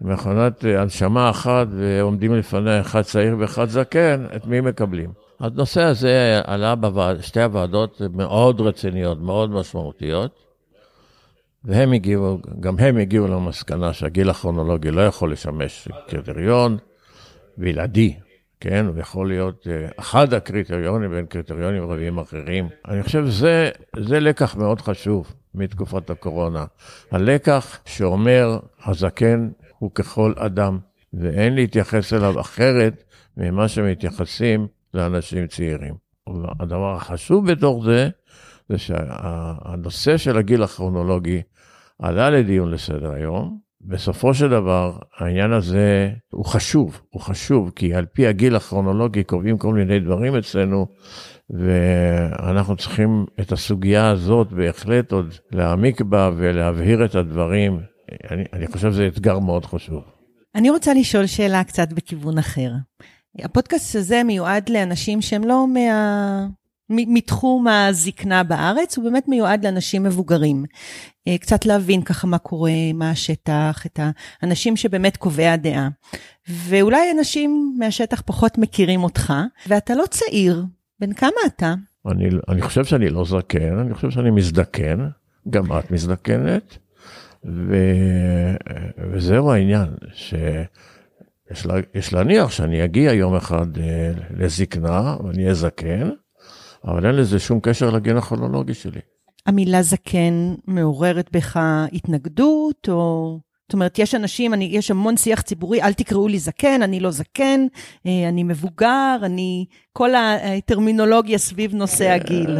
מכונת 0.00 0.64
הנשמה 0.64 1.30
אחת 1.30 1.66
ועומדים 1.70 2.34
לפניה 2.34 2.80
אחד 2.80 3.02
צעיר 3.02 3.36
ואחד 3.38 3.68
זקן, 3.68 4.24
את 4.36 4.46
מי 4.46 4.60
מקבלים? 4.60 5.10
הנושא 5.40 5.82
הזה 5.82 6.40
עלה 6.44 6.74
בשתי 6.74 7.42
הוועדות 7.42 8.00
מאוד 8.14 8.60
רציניות, 8.60 9.20
מאוד 9.20 9.50
משמעותיות, 9.50 10.50
והם 11.64 11.92
הגיעו, 11.92 12.38
גם 12.60 12.78
הם 12.78 12.96
הגיעו 12.96 13.28
למסקנה 13.28 13.92
שהגיל 13.92 14.30
הכרונולוגי 14.30 14.90
לא 14.90 15.06
יכול 15.06 15.32
לשמש 15.32 15.88
קריטריון 16.08 16.78
בלעדי, 17.56 18.16
כן? 18.60 18.86
הוא 18.86 18.98
יכול 18.98 19.28
להיות 19.28 19.66
אה, 19.70 19.88
אחד 19.98 20.34
הקריטריונים 20.34 21.10
בין 21.10 21.26
קריטריונים 21.26 21.90
רבים 21.90 22.18
אחרים. 22.18 22.68
אני 22.88 23.02
חושב 23.02 23.26
שזה 23.26 24.20
לקח 24.20 24.56
מאוד 24.56 24.80
חשוב 24.80 25.32
מתקופת 25.54 26.10
הקורונה. 26.10 26.64
הלקח 27.10 27.78
שאומר, 27.84 28.58
הזקן 28.84 29.50
הוא 29.78 29.90
ככל 29.94 30.32
אדם, 30.36 30.78
ואין 31.12 31.54
להתייחס 31.54 32.12
אליו 32.12 32.40
אחרת 32.40 33.04
ממה 33.36 33.68
שמתייחסים 33.68 34.66
לאנשים 34.94 35.46
צעירים. 35.46 35.94
הדבר 36.60 36.94
החשוב 36.96 37.50
בתוך 37.52 37.84
זה, 37.84 38.08
זה 38.68 38.78
שהנושא 38.78 40.16
של 40.16 40.38
הגיל 40.38 40.62
הכרונולוגי 40.62 41.42
עלה 41.98 42.30
לדיון 42.30 42.70
לסדר 42.70 43.12
היום. 43.12 43.58
בסופו 43.80 44.34
של 44.34 44.50
דבר, 44.50 44.98
העניין 45.18 45.52
הזה 45.52 46.10
הוא 46.30 46.44
חשוב, 46.44 47.00
הוא 47.10 47.22
חשוב, 47.22 47.72
כי 47.76 47.94
על 47.94 48.06
פי 48.06 48.26
הגיל 48.26 48.56
הכרונולוגי 48.56 49.24
קובעים 49.24 49.58
כל 49.58 49.74
מיני 49.74 50.00
דברים 50.00 50.36
אצלנו, 50.36 50.86
ואנחנו 51.50 52.76
צריכים 52.76 53.26
את 53.40 53.52
הסוגיה 53.52 54.10
הזאת 54.10 54.52
בהחלט 54.52 55.12
עוד 55.12 55.34
להעמיק 55.52 56.00
בה 56.00 56.30
ולהבהיר 56.36 57.04
את 57.04 57.14
הדברים. 57.14 57.80
אני, 58.30 58.44
אני 58.52 58.66
חושב 58.66 58.92
שזה 58.92 59.06
אתגר 59.06 59.38
מאוד 59.38 59.66
חשוב. 59.66 60.02
אני 60.54 60.70
רוצה 60.70 60.94
לשאול 60.94 61.26
שאלה 61.26 61.64
קצת 61.64 61.92
בכיוון 61.92 62.38
אחר. 62.38 62.72
הפודקאסט 63.38 63.96
הזה 63.96 64.22
מיועד 64.24 64.68
לאנשים 64.68 65.22
שהם 65.22 65.44
לא 65.44 65.66
מה... 65.66 66.46
מתחום 66.92 67.68
הזקנה 67.68 68.42
בארץ, 68.42 68.96
הוא 68.96 69.04
באמת 69.04 69.28
מיועד 69.28 69.66
לאנשים 69.66 70.02
מבוגרים. 70.02 70.64
אה, 71.28 71.38
קצת 71.38 71.66
להבין 71.66 72.02
ככה 72.02 72.26
מה 72.26 72.38
קורה, 72.38 72.72
מה 72.94 73.10
השטח, 73.10 73.82
את 73.86 74.00
האנשים 74.42 74.76
שבאמת 74.76 75.16
קובע 75.16 75.52
הדעה. 75.52 75.88
ואולי 76.48 77.10
אנשים 77.18 77.74
מהשטח 77.78 78.22
פחות 78.26 78.58
מכירים 78.58 79.04
אותך, 79.04 79.32
ואתה 79.66 79.94
לא 79.94 80.04
צעיר. 80.10 80.64
בן 81.00 81.12
כמה 81.12 81.30
אתה? 81.46 81.74
אני, 82.06 82.28
אני 82.48 82.62
חושב 82.62 82.84
שאני 82.84 83.08
לא 83.08 83.24
זקן, 83.24 83.78
אני 83.78 83.94
חושב 83.94 84.10
שאני 84.10 84.30
מזדקן, 84.30 85.08
גם 85.50 85.78
את 85.78 85.90
מזדקנת, 85.90 86.78
ו, 87.44 87.74
וזהו 89.12 89.52
העניין, 89.52 89.88
ש... 90.12 90.34
יש, 91.50 91.66
לה, 91.66 91.74
להניח 92.12 92.50
שאני 92.50 92.84
אגיע 92.84 93.12
יום 93.12 93.34
אחד 93.34 93.78
אה, 93.78 94.12
לזקנה 94.30 95.16
ואני 95.24 95.42
אהיה 95.42 95.54
זקן, 95.54 96.10
אבל 96.84 97.06
אין 97.06 97.14
לזה 97.14 97.38
שום 97.38 97.60
קשר 97.62 97.90
לגן 97.90 98.16
הכרונולוגי 98.16 98.74
שלי. 98.74 99.00
המילה 99.46 99.82
זקן 99.82 100.54
מעוררת 100.66 101.30
בך 101.32 101.60
התנגדות, 101.92 102.88
או... 102.88 103.38
זאת 103.70 103.74
אומרת, 103.74 103.98
יש 103.98 104.14
אנשים, 104.14 104.54
אני, 104.54 104.64
יש 104.64 104.90
המון 104.90 105.16
שיח 105.16 105.40
ציבורי, 105.40 105.82
אל 105.82 105.92
תקראו 105.92 106.28
לי 106.28 106.38
זקן, 106.38 106.82
אני 106.82 107.00
לא 107.00 107.10
זקן, 107.10 107.66
אה, 108.06 108.28
אני 108.28 108.42
מבוגר, 108.42 109.16
אני... 109.22 109.64
כל 109.92 110.10
הטרמינולוגיה 110.14 111.38
סביב 111.38 111.74
נושא 111.74 112.04
אה, 112.04 112.14
הגיל. 112.14 112.56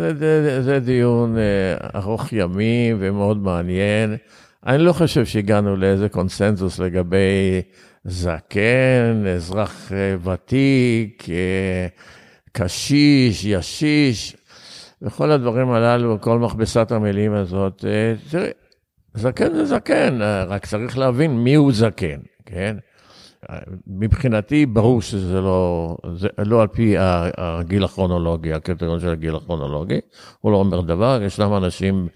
זה, 0.00 0.14
זה, 0.18 0.62
זה 0.62 0.80
דיון 0.80 1.36
אה, 1.38 2.00
ארוך 2.00 2.32
ימים 2.32 2.96
ומאוד 3.00 3.42
מעניין. 3.42 4.16
אני 4.66 4.78
לא 4.78 4.92
חושב 4.92 5.26
שהגענו 5.26 5.76
לאיזה 5.76 6.08
קונסנזוס 6.08 6.78
לגבי 6.78 7.62
זקן, 8.04 9.24
אזרח 9.36 9.92
ותיק, 10.24 11.26
קשיש, 12.52 13.44
ישיש, 13.44 14.36
וכל 15.02 15.30
הדברים 15.30 15.70
הללו, 15.70 16.20
כל 16.20 16.38
מכבסת 16.38 16.92
המילים 16.92 17.32
הזאת. 17.32 17.84
תראי, 18.30 18.50
זקן 19.16 19.54
זה 19.54 19.64
זקן, 19.64 20.22
אה, 20.22 20.44
רק 20.44 20.66
צריך 20.66 20.98
להבין 20.98 21.38
מיהו 21.38 21.72
זקן, 21.72 22.20
כן? 22.46 22.76
מבחינתי, 23.86 24.66
ברור 24.66 25.02
שזה 25.02 25.40
לא, 25.40 25.96
זה 26.14 26.28
לא 26.38 26.62
על 26.62 26.68
פי 26.68 26.94
הגיל 26.98 27.84
הכרונולוגי, 27.84 28.52
הקריטריון 28.52 29.00
של 29.00 29.08
הגיל 29.08 29.36
הכרונולוגי, 29.36 30.00
הוא 30.40 30.52
לא 30.52 30.56
אומר 30.56 30.80
דבר, 30.80 31.20
ישנם 31.22 31.56
אנשים 31.56 32.08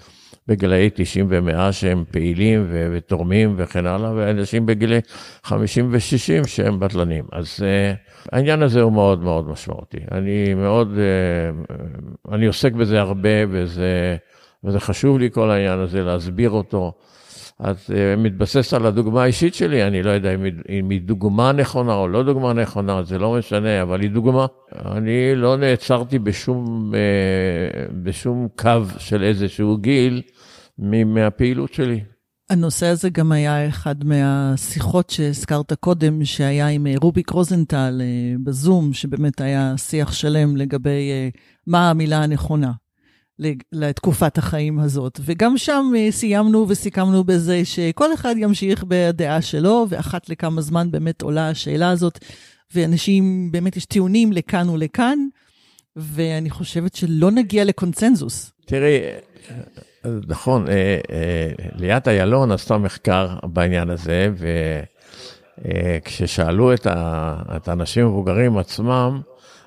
בגילאי 0.49 0.90
90 0.95 1.26
ו-100 1.28 1.73
שהם 1.73 2.04
פעילים 2.11 2.66
ו- 2.69 2.88
ותורמים 2.92 3.54
וכן 3.57 3.87
הלאה, 3.87 4.12
ואנשים 4.16 4.66
בגילי 4.66 5.00
50 5.42 5.88
ו-60 5.92 6.49
שהם 6.49 6.80
בטלנים. 6.80 7.25
אז 7.33 7.61
uh, 7.61 8.33
העניין 8.33 8.62
הזה 8.62 8.80
הוא 8.80 8.92
מאוד 8.92 9.23
מאוד 9.23 9.49
משמעותי. 9.49 9.99
אני 10.12 10.54
מאוד, 10.54 10.92
uh, 10.95 12.33
אני 12.33 12.47
עוסק 12.47 12.73
בזה 12.73 13.00
הרבה, 13.00 13.28
וזה, 13.49 14.16
וזה 14.64 14.81
חשוב 14.81 15.19
לי 15.19 15.31
כל 15.31 15.50
העניין 15.50 15.79
הזה, 15.79 16.02
להסביר 16.02 16.50
אותו. 16.50 16.93
אז 17.59 17.76
uh, 17.88 18.21
מתבסס 18.21 18.75
על 18.75 18.87
הדוגמה 18.87 19.23
האישית 19.23 19.55
שלי, 19.55 19.87
אני 19.87 20.02
לא 20.02 20.11
יודע 20.11 20.35
אם 20.35 20.43
היא, 20.45 20.52
אם 20.69 20.90
היא 20.90 21.00
דוגמה 21.00 21.52
נכונה 21.52 21.95
או 21.95 22.09
לא 22.09 22.23
דוגמה 22.23 22.52
נכונה, 22.52 23.02
זה 23.02 23.19
לא 23.19 23.33
משנה, 23.38 23.83
אבל 23.83 24.00
היא 24.00 24.11
דוגמה. 24.11 24.47
אני 24.85 25.35
לא 25.35 25.57
נעצרתי 25.57 26.19
בשום, 26.19 26.93
uh, 26.93 27.93
בשום 28.02 28.49
קו 28.57 28.83
של 28.99 29.23
איזשהו 29.23 29.76
גיל. 29.76 30.23
מהפעילות 31.07 31.75
שלי. 31.75 32.00
הנושא 32.50 32.87
הזה 32.87 33.11
גם 33.11 33.33
היה 33.33 33.69
אחד 33.69 34.05
מהשיחות 34.05 35.11
שהזכרת 35.11 35.73
קודם, 35.73 36.25
שהיה 36.25 36.69
עם 36.69 36.87
אה, 36.87 36.95
רוביק 37.02 37.31
רוזנטל 37.31 38.00
אה, 38.00 38.35
בזום, 38.45 38.93
שבאמת 38.93 39.40
היה 39.40 39.75
שיח 39.76 40.12
שלם 40.12 40.57
לגבי 40.57 41.11
אה, 41.11 41.29
מה 41.67 41.90
המילה 41.90 42.23
הנכונה 42.23 42.73
לתקופת 43.73 44.38
החיים 44.38 44.78
הזאת. 44.78 45.20
וגם 45.25 45.59
שם 45.59 45.92
סיימנו 46.11 46.66
וסיכמנו 46.68 47.25
בזה 47.25 47.64
שכל 47.64 48.14
אחד 48.14 48.35
ימשיך 48.38 48.85
בדעה 48.88 49.42
שלו, 49.42 49.87
ואחת 49.88 50.28
לכמה 50.28 50.61
זמן 50.61 50.90
באמת 50.90 51.23
עולה 51.23 51.49
השאלה 51.49 51.90
הזאת, 51.90 52.18
ואנשים, 52.75 53.52
באמת 53.52 53.76
יש 53.76 53.85
טיעונים 53.85 54.32
לכאן 54.32 54.68
ולכאן, 54.68 55.18
ואני 55.97 56.50
חושבת 56.50 56.94
שלא 56.94 57.30
נגיע 57.30 57.64
לקונצנזוס. 57.64 58.52
תראי, 58.66 58.99
נכון, 60.04 60.68
אה, 60.68 60.99
אה, 61.11 61.50
ליאת 61.75 62.09
איילון 62.09 62.52
עשתה 62.52 62.78
מחקר 62.78 63.28
בעניין 63.42 63.90
הזה, 63.90 64.30
וכששאלו 65.59 66.73
את 66.75 67.68
האנשים 67.68 68.06
המבוגרים 68.06 68.59
עצמם, 68.59 69.20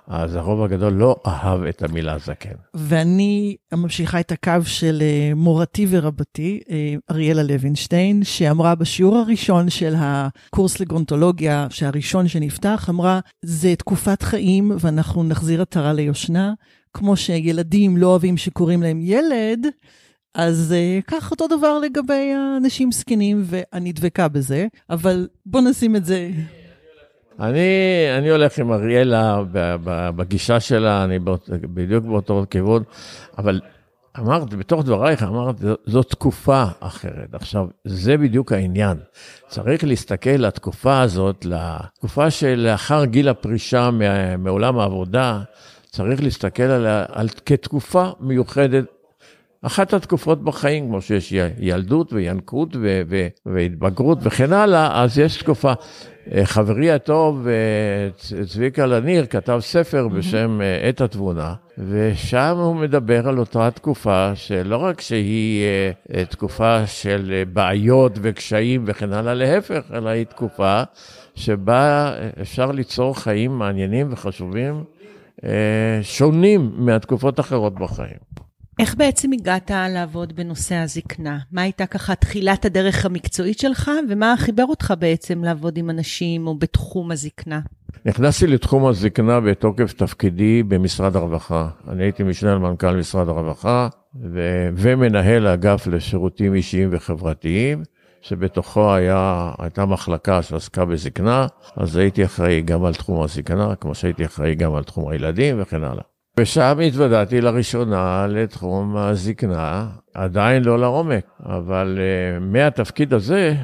אז 0.07 0.36
הרוב 0.36 0.63
הגדול 0.63 0.93
לא 0.93 1.15
אהב 1.27 1.63
את 1.63 1.83
המילה 1.83 2.17
זקן. 2.17 2.55
ואני 2.74 3.55
ממשיכה 3.74 4.19
את 4.19 4.31
הקו 4.31 4.65
של 4.65 5.00
אה, 5.01 5.31
מורתי 5.36 5.88
ורבתי, 5.89 6.60
אריאלה 7.12 7.43
לוינשטיין, 7.43 8.24
שאמרה 8.24 8.75
בשיעור 8.75 9.17
הראשון 9.17 9.69
של 9.69 9.93
הקורס 9.98 10.79
לגרונטולוגיה, 10.79 11.67
שהראשון 11.69 12.27
שנפתח, 12.27 12.89
אמרה, 12.89 13.19
זה 13.41 13.75
תקופת 13.75 14.24
חיים 14.24 14.72
ואנחנו 14.79 15.24
נחזיר 15.24 15.62
עטרה 15.62 15.93
ליושנה. 15.93 16.53
כמו 16.93 17.15
שילדים 17.15 17.98
לא 17.98 18.07
אוהבים 18.07 18.38
שקוראים 18.38 18.83
להם 18.83 19.00
ילד, 19.01 19.67
אז 20.36 20.74
uh, 20.74 21.03
כך 21.07 21.31
אותו 21.31 21.48
דבר 21.48 21.79
לגבי 21.79 22.33
האנשים 22.33 22.91
זקנים, 22.91 23.43
ואני 23.45 23.91
דבקה 23.91 24.27
בזה, 24.27 24.67
אבל 24.89 25.27
בוא 25.45 25.62
נשים 25.62 25.95
את 25.95 26.05
זה. 26.05 26.31
אני, 27.39 27.59
אני 28.17 28.29
הולך 28.29 28.59
עם 28.59 28.71
אריאלה 28.71 29.41
בגישה 30.15 30.59
שלה, 30.59 31.03
אני 31.03 31.19
בדיוק 31.49 32.05
באותו 32.05 32.45
כיוון, 32.49 32.83
אבל 33.37 33.61
אמרת, 34.19 34.53
בתוך 34.53 34.83
דברייך 34.83 35.23
אמרת, 35.23 35.55
זו 35.85 36.03
תקופה 36.03 36.63
אחרת. 36.79 37.33
עכשיו, 37.33 37.67
זה 37.85 38.17
בדיוק 38.17 38.51
העניין. 38.51 38.97
צריך 39.47 39.83
להסתכל 39.83 40.29
לתקופה 40.29 41.01
הזאת, 41.01 41.45
לתקופה 41.45 42.31
שלאחר 42.31 43.05
גיל 43.05 43.29
הפרישה 43.29 43.89
מעולם 44.37 44.79
העבודה, 44.79 45.41
צריך 45.91 46.23
להסתכל 46.23 46.63
עליה 46.63 47.05
על, 47.11 47.29
כתקופה 47.45 48.09
מיוחדת 48.19 48.85
אחת 49.61 49.93
התקופות 49.93 50.43
בחיים, 50.43 50.87
כמו 50.87 51.01
שיש 51.01 51.33
ילדות 51.59 52.13
וינקות 52.13 52.75
והתבגרות 53.45 54.17
וכן 54.21 54.53
הלאה, 54.53 55.03
אז 55.03 55.19
יש 55.19 55.37
תקופה. 55.37 55.73
אה, 56.31 56.45
חברי 56.45 56.91
הטוב, 56.91 57.47
אה, 57.47 58.43
צביקה 58.45 58.85
לניר, 58.85 59.25
כתב 59.25 59.59
ספר 59.61 60.07
בשם 60.07 60.61
אה, 60.61 60.87
עת 60.89 61.01
התבונה, 61.01 61.53
ושם 61.77 62.55
הוא 62.57 62.75
מדבר 62.75 63.27
על 63.27 63.39
אותה 63.39 63.71
תקופה, 63.71 64.31
שלא 64.35 64.77
רק 64.77 65.01
שהיא 65.01 65.65
תקופה 66.29 66.87
של 66.87 67.43
בעיות 67.53 68.19
וקשיים 68.21 68.83
וכן 68.87 69.13
הלאה, 69.13 69.33
להפך, 69.33 69.91
אלא 69.93 70.09
היא 70.09 70.25
תקופה 70.25 70.83
שבה 71.35 72.13
אפשר 72.41 72.71
ליצור 72.71 73.19
חיים 73.19 73.51
מעניינים 73.51 74.07
וחשובים, 74.11 74.83
שונים 76.01 76.71
מהתקופות 76.75 77.39
האחרות 77.39 77.73
בחיים. 77.73 78.17
איך 78.79 78.95
בעצם 78.95 79.31
הגעת 79.31 79.71
לעבוד 79.71 80.35
בנושא 80.35 80.75
הזקנה? 80.75 81.39
מה 81.51 81.61
הייתה 81.61 81.85
ככה 81.85 82.15
תחילת 82.15 82.65
הדרך 82.65 83.05
המקצועית 83.05 83.59
שלך, 83.59 83.91
ומה 84.09 84.35
חיבר 84.37 84.65
אותך 84.69 84.93
בעצם 84.99 85.43
לעבוד 85.43 85.77
עם 85.77 85.89
אנשים 85.89 86.47
או 86.47 86.57
בתחום 86.57 87.11
הזקנה? 87.11 87.59
נכנסתי 88.05 88.47
לתחום 88.47 88.85
הזקנה 88.85 89.39
בתוקף 89.39 89.93
תפקידי 89.93 90.63
במשרד 90.63 91.15
הרווחה. 91.15 91.67
אני 91.87 92.03
הייתי 92.03 92.23
משנה 92.23 92.55
למנכ"ל 92.55 92.95
משרד 92.95 93.29
הרווחה 93.29 93.87
ו- 94.33 94.69
ומנהל 94.75 95.47
האגף 95.47 95.87
לשירותים 95.87 96.53
אישיים 96.53 96.89
וחברתיים, 96.91 97.83
שבתוכו 98.21 98.93
היה, 98.93 99.51
הייתה 99.59 99.85
מחלקה 99.85 100.41
שעסקה 100.41 100.85
בזקנה, 100.85 101.47
אז 101.75 101.95
הייתי 101.95 102.25
אחראי 102.25 102.61
גם 102.61 102.85
על 102.85 102.93
תחום 102.93 103.23
הזקנה, 103.23 103.75
כמו 103.75 103.95
שהייתי 103.95 104.25
אחראי 104.25 104.55
גם 104.55 104.75
על 104.75 104.83
תחום 104.83 105.09
הילדים 105.09 105.61
וכן 105.61 105.83
הלאה. 105.83 106.12
ושם 106.37 106.79
התוודעתי 106.87 107.41
לראשונה 107.41 108.27
לתחום 108.29 108.97
הזקנה, 108.97 109.87
עדיין 110.13 110.63
לא 110.63 110.79
לעומק, 110.79 111.25
אבל 111.45 111.99
uh, 111.99 112.43
מהתפקיד 112.43 113.13
הזה, 113.13 113.55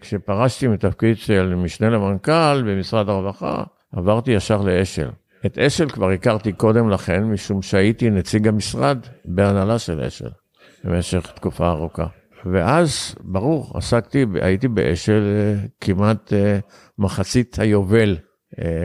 כשפרשתי 0.00 0.68
מתפקיד 0.68 1.16
של 1.16 1.54
משנה 1.54 1.90
למנכ"ל 1.90 2.62
במשרד 2.66 3.08
הרווחה, 3.08 3.62
עברתי 3.92 4.30
ישר 4.30 4.62
לאשל. 4.62 5.08
את 5.46 5.58
אשל 5.58 5.88
כבר 5.88 6.10
הכרתי 6.10 6.52
קודם 6.52 6.90
לכן, 6.90 7.24
משום 7.24 7.62
שהייתי 7.62 8.10
נציג 8.10 8.48
המשרד 8.48 8.98
בהנהלה 9.24 9.78
של 9.78 10.00
אשל 10.00 10.30
במשך 10.84 11.30
תקופה 11.34 11.68
ארוכה. 11.68 12.06
ואז, 12.52 13.14
ברור, 13.20 13.72
עסקתי, 13.74 14.26
הייתי 14.40 14.68
באשל 14.68 15.22
uh, 15.22 15.68
כמעט 15.80 16.32
uh, 16.32 16.70
מחצית 16.98 17.58
היובל, 17.58 18.16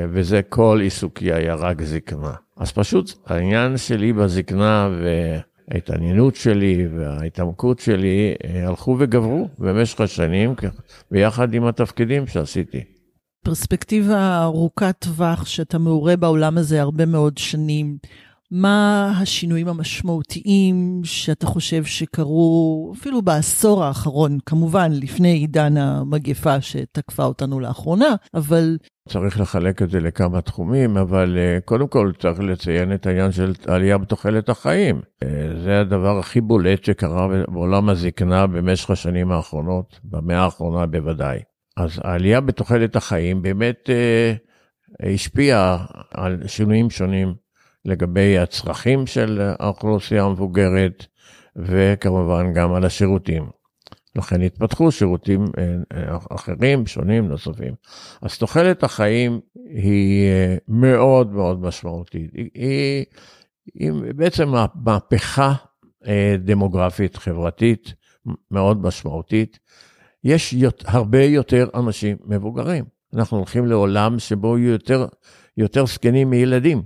וזה 0.09 0.41
כל 0.49 0.79
עיסוקי 0.81 1.33
היה 1.33 1.55
רק 1.55 1.81
זקנה. 1.81 2.33
אז 2.63 2.71
פשוט 2.71 3.13
העניין 3.25 3.77
שלי 3.77 4.13
בזקנה 4.13 4.89
וההתעניינות 5.01 6.35
שלי 6.35 6.87
וההתעמקות 6.97 7.79
שלי 7.79 8.33
אה, 8.43 8.67
הלכו 8.67 8.95
וגברו 8.99 9.49
במשך 9.59 10.01
השנים 10.01 10.55
ביחד 11.11 11.53
עם 11.53 11.65
התפקידים 11.65 12.27
שעשיתי. 12.27 12.83
פרספקטיבה 13.45 14.43
ארוכת 14.43 14.95
טווח 14.99 15.45
שאתה 15.45 15.77
מעורה 15.77 16.15
בעולם 16.15 16.57
הזה 16.57 16.81
הרבה 16.81 17.05
מאוד 17.05 17.37
שנים. 17.37 17.97
מה 18.55 19.11
השינויים 19.21 19.67
המשמעותיים 19.67 21.01
שאתה 21.03 21.45
חושב 21.47 21.83
שקרו 21.83 22.93
אפילו 22.97 23.21
בעשור 23.21 23.83
האחרון, 23.83 24.37
כמובן 24.45 24.91
לפני 24.91 25.31
עידן 25.31 25.77
המגפה 25.77 26.61
שתקפה 26.61 27.23
אותנו 27.23 27.59
לאחרונה, 27.59 28.15
אבל... 28.33 28.77
צריך 29.09 29.39
לחלק 29.39 29.81
את 29.81 29.89
זה 29.89 29.99
לכמה 29.99 30.41
תחומים, 30.41 30.97
אבל 30.97 31.37
uh, 31.37 31.61
קודם 31.65 31.87
כל 31.87 32.11
צריך 32.19 32.39
לציין 32.39 32.93
את 32.93 33.05
העניין 33.05 33.31
של 33.31 33.53
עלייה 33.67 33.97
בתוחלת 33.97 34.49
החיים. 34.49 35.01
Uh, 35.23 35.27
זה 35.63 35.79
הדבר 35.79 36.19
הכי 36.19 36.41
בולט 36.41 36.83
שקרה 36.83 37.27
בעולם 37.47 37.89
הזקנה 37.89 38.47
במשך 38.47 38.89
השנים 38.89 39.31
האחרונות, 39.31 39.99
במאה 40.03 40.43
האחרונה 40.43 40.85
בוודאי. 40.85 41.39
אז 41.77 41.99
העלייה 42.03 42.41
בתוחלת 42.41 42.95
החיים 42.95 43.41
באמת 43.41 43.89
uh, 43.89 45.09
השפיעה 45.13 45.85
על 46.11 46.47
שינויים 46.47 46.89
שונים 46.89 47.42
לגבי 47.85 48.37
הצרכים 48.37 49.07
של 49.07 49.41
האוכלוסייה 49.59 50.23
המבוגרת, 50.23 51.05
וכמובן 51.55 52.53
גם 52.53 52.73
על 52.73 52.85
השירותים. 52.85 53.43
לכן 54.15 54.41
התפתחו 54.41 54.91
שירותים 54.91 55.45
אה, 55.57 55.75
אה, 55.93 56.17
אחרים, 56.35 56.85
שונים, 56.85 57.27
נוספים. 57.27 57.73
אז 58.21 58.37
תוחלת 58.37 58.83
החיים 58.83 59.39
היא 59.69 60.27
אה, 60.27 60.55
מאוד 60.67 61.31
מאוד 61.31 61.61
משמעותית. 61.61 62.31
היא, 62.33 62.49
היא, 62.53 63.05
היא 63.73 63.91
בעצם 64.15 64.53
מהפכה 64.75 65.53
דמוגרפית, 66.39 67.15
חברתית, 67.15 67.93
מאוד 68.51 68.81
משמעותית. 68.81 69.59
יש 70.23 70.55
הרבה 70.85 71.23
יותר 71.23 71.69
אנשים 71.75 72.17
מבוגרים. 72.25 72.85
אנחנו 73.13 73.37
הולכים 73.37 73.65
לעולם 73.65 74.19
שבו 74.19 74.57
יהיו 74.57 74.71
יותר, 74.71 75.05
יותר 75.57 75.85
זקנים 75.85 76.29
מילדים. 76.29 76.81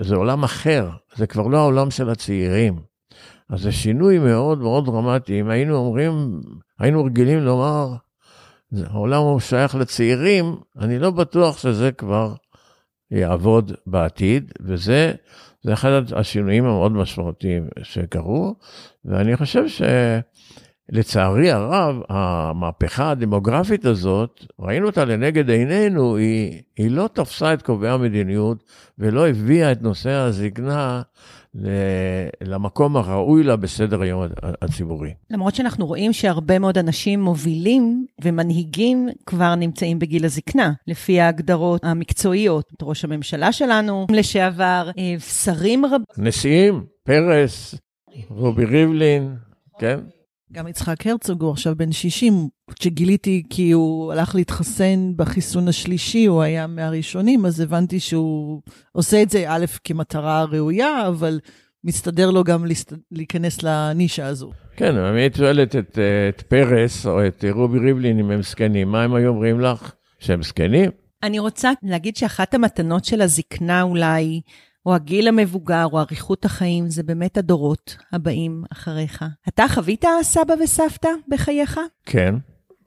זה 0.00 0.14
עולם 0.14 0.44
אחר, 0.44 0.90
זה 1.16 1.26
כבר 1.26 1.46
לא 1.46 1.58
העולם 1.58 1.90
של 1.90 2.10
הצעירים. 2.10 2.78
אז 3.50 3.60
זה 3.60 3.72
שינוי 3.72 4.18
מאוד 4.18 4.58
מאוד 4.58 4.84
דרמטי. 4.84 5.40
אם 5.40 5.48
היינו 5.48 5.76
אומרים, 5.76 6.40
היינו 6.78 7.04
רגילים 7.04 7.38
לומר, 7.38 7.94
העולם 8.84 9.22
הוא 9.22 9.40
שייך 9.40 9.74
לצעירים, 9.74 10.56
אני 10.78 10.98
לא 10.98 11.10
בטוח 11.10 11.58
שזה 11.58 11.92
כבר 11.92 12.34
יעבוד 13.10 13.72
בעתיד, 13.86 14.52
וזה 14.60 15.12
זה 15.62 15.72
אחד 15.72 16.12
השינויים 16.16 16.64
המאוד 16.64 16.92
משמעותיים 16.92 17.68
שקרו, 17.82 18.54
ואני 19.04 19.36
חושב 19.36 19.68
ש... 19.68 19.82
לצערי 20.88 21.50
הרב, 21.50 21.96
המהפכה 22.08 23.10
הדמוגרפית 23.10 23.84
הזאת, 23.84 24.44
ראינו 24.60 24.86
אותה 24.86 25.04
לנגד 25.04 25.50
עינינו, 25.50 26.16
היא, 26.16 26.62
היא 26.76 26.90
לא 26.90 27.08
תפסה 27.12 27.54
את 27.54 27.62
קובעי 27.62 27.90
המדיניות 27.90 28.64
ולא 28.98 29.28
הביאה 29.28 29.72
את 29.72 29.82
נושא 29.82 30.10
הזקנה 30.10 31.02
למקום 32.40 32.96
הראוי 32.96 33.42
לה 33.42 33.56
בסדר 33.56 34.02
היום 34.02 34.22
הציבורי. 34.62 35.14
למרות 35.30 35.54
שאנחנו 35.54 35.86
רואים 35.86 36.12
שהרבה 36.12 36.58
מאוד 36.58 36.78
אנשים 36.78 37.20
מובילים 37.20 38.06
ומנהיגים 38.22 39.08
כבר 39.26 39.54
נמצאים 39.54 39.98
בגיל 39.98 40.24
הזקנה, 40.24 40.72
לפי 40.86 41.20
ההגדרות 41.20 41.84
המקצועיות. 41.84 42.72
ראש 42.82 43.04
הממשלה 43.04 43.52
שלנו 43.52 44.06
לשעבר, 44.10 44.90
אה, 44.98 45.20
שרים 45.20 45.86
רבים. 45.86 46.04
נשיאים, 46.18 46.84
פרס, 47.04 47.74
רובי 48.28 48.64
ריבלין, 48.64 49.34
כן? 49.78 49.98
גם 50.52 50.68
יצחק 50.68 51.06
הרצוג 51.06 51.42
הוא 51.42 51.50
עכשיו 51.50 51.76
בן 51.76 51.92
60, 51.92 52.48
כשגיליתי 52.78 53.42
כי 53.50 53.70
הוא 53.70 54.12
הלך 54.12 54.34
להתחסן 54.34 55.12
בחיסון 55.16 55.68
השלישי, 55.68 56.26
הוא 56.26 56.42
היה 56.42 56.66
מהראשונים, 56.66 57.46
אז 57.46 57.60
הבנתי 57.60 58.00
שהוא 58.00 58.62
עושה 58.92 59.22
את 59.22 59.30
זה, 59.30 59.44
א', 59.48 59.64
כמטרה 59.84 60.44
ראויה, 60.44 61.08
אבל 61.08 61.40
מסתדר 61.84 62.30
לו 62.30 62.44
גם 62.44 62.64
להסת... 62.64 62.92
להיכנס 63.10 63.62
לנישה 63.62 64.26
הזו. 64.26 64.50
כן, 64.76 64.96
אם 64.96 65.14
היית 65.14 65.34
שואלת 65.34 65.76
את, 65.76 65.98
את 66.28 66.42
פרס 66.42 67.06
או 67.06 67.26
את 67.26 67.44
רובי 67.50 67.78
ריבלין 67.78 68.18
אם 68.18 68.30
הם 68.30 68.42
זקנים, 68.42 68.88
מה 68.88 69.02
הם 69.02 69.14
היו 69.14 69.28
אומרים 69.28 69.60
לך? 69.60 69.92
שהם 70.18 70.42
זקנים? 70.42 70.90
אני 71.22 71.38
רוצה 71.38 71.70
להגיד 71.82 72.16
שאחת 72.16 72.54
המתנות 72.54 73.04
של 73.04 73.22
הזקנה 73.22 73.82
אולי, 73.82 74.40
או 74.86 74.94
הגיל 74.94 75.28
המבוגר, 75.28 75.86
או 75.92 75.98
אריכות 75.98 76.44
החיים, 76.44 76.90
זה 76.90 77.02
באמת 77.02 77.38
הדורות 77.38 77.96
הבאים 78.12 78.64
אחריך. 78.72 79.24
אתה 79.48 79.64
חווית 79.68 80.04
סבא 80.22 80.54
וסבתא 80.64 81.08
בחייך? 81.28 81.80
כן, 82.06 82.34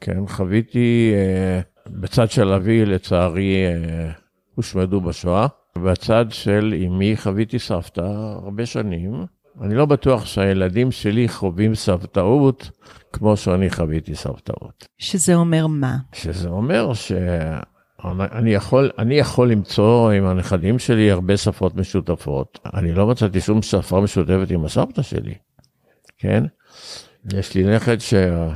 כן, 0.01 0.27
חוויתי, 0.27 1.11
אה, 1.13 1.61
בצד 1.87 2.31
של 2.31 2.53
אבי, 2.53 2.85
לצערי, 2.85 3.65
אה, 3.65 4.11
הושמדו 4.55 5.01
בשואה. 5.01 5.47
בצד 5.77 6.25
של 6.29 6.75
אמי 6.87 7.17
חוויתי 7.17 7.59
סבתא 7.59 8.01
הרבה 8.43 8.65
שנים. 8.65 9.25
אני 9.61 9.75
לא 9.75 9.85
בטוח 9.85 10.25
שהילדים 10.25 10.91
שלי 10.91 11.29
חווים 11.29 11.75
סבתאות 11.75 12.69
כמו 13.13 13.37
שאני 13.37 13.69
חוויתי 13.69 14.15
סבתאות. 14.15 14.87
שזה 14.97 15.35
אומר 15.35 15.67
מה? 15.67 15.97
שזה 16.13 16.49
אומר 16.49 16.93
ש... 16.93 17.11
אני 18.03 18.53
יכול, 18.53 18.91
אני 18.97 19.15
יכול 19.15 19.51
למצוא 19.51 20.11
עם 20.11 20.25
הנכדים 20.25 20.79
שלי 20.79 21.11
הרבה 21.11 21.37
שפות 21.37 21.75
משותפות. 21.75 22.59
אני 22.73 22.91
לא 22.91 23.07
מצאתי 23.07 23.41
שום 23.41 23.61
שפה 23.61 24.01
משותפת 24.01 24.51
עם 24.51 24.65
הסבתא 24.65 25.01
שלי, 25.01 25.33
כן? 26.17 26.43
יש 27.33 27.55
לי 27.55 27.75
נכד 27.75 27.97
שהלך 27.99 28.55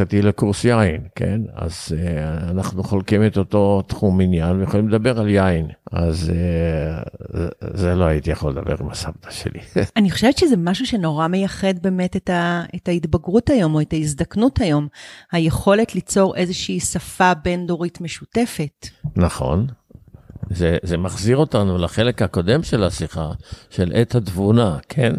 איתי 0.00 0.22
לקורס 0.22 0.64
יין, 0.64 1.02
כן? 1.14 1.40
אז 1.54 1.72
uh, 1.72 2.50
אנחנו 2.50 2.84
חולקים 2.84 3.26
את 3.26 3.38
אותו 3.38 3.82
תחום 3.86 4.20
עניין 4.20 4.60
ויכולים 4.60 4.88
לדבר 4.88 5.20
על 5.20 5.28
יין. 5.28 5.66
אז 5.92 6.32
uh, 6.32 7.40
זה 7.74 7.94
לא 7.94 8.04
הייתי 8.04 8.30
יכול 8.30 8.50
לדבר 8.50 8.76
עם 8.80 8.90
הסבתא 8.90 9.30
שלי. 9.30 9.60
אני 9.96 10.10
חושבת 10.10 10.38
שזה 10.38 10.56
משהו 10.56 10.86
שנורא 10.86 11.26
מייחד 11.26 11.74
באמת 11.82 12.16
את, 12.16 12.30
ה, 12.30 12.62
את 12.74 12.88
ההתבגרות 12.88 13.50
היום, 13.50 13.74
או 13.74 13.80
את 13.80 13.92
ההזדקנות 13.92 14.60
היום. 14.60 14.88
היכולת 15.32 15.94
ליצור 15.94 16.36
איזושהי 16.36 16.80
שפה 16.80 17.34
בין-דורית 17.34 18.00
משותפת. 18.00 18.88
נכון. 19.16 19.66
זה, 20.50 20.76
זה 20.82 20.96
מחזיר 20.96 21.36
אותנו 21.36 21.78
לחלק 21.78 22.22
הקודם 22.22 22.62
של 22.62 22.84
השיחה, 22.84 23.30
של 23.70 23.92
עת 23.94 24.14
התבונה, 24.14 24.78
כן? 24.88 25.12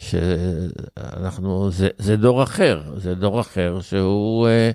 שאנחנו, 0.00 1.70
זה, 1.70 1.88
זה 1.98 2.16
דור 2.16 2.42
אחר, 2.42 2.82
זה 2.96 3.14
דור 3.14 3.40
אחר 3.40 3.80
שהוא, 3.80 4.48
אה, 4.48 4.70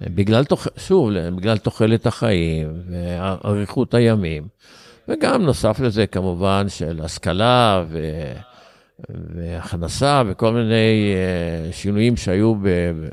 בגלל, 0.00 0.44
תוח, 0.44 0.66
שוב, 0.76 1.10
בגלל 1.36 1.58
תוחלת 1.58 2.06
החיים 2.06 2.72
ואריכות 2.90 3.94
הימים, 3.94 4.48
וגם 5.08 5.42
נוסף 5.42 5.80
לזה 5.80 6.06
כמובן 6.06 6.66
של 6.68 7.00
השכלה 7.02 7.84
ו... 7.88 7.98
והכנסה 9.08 10.22
וכל 10.26 10.52
מיני 10.52 11.14
אה, 11.14 11.72
שינויים 11.72 12.16
שהיו 12.16 12.54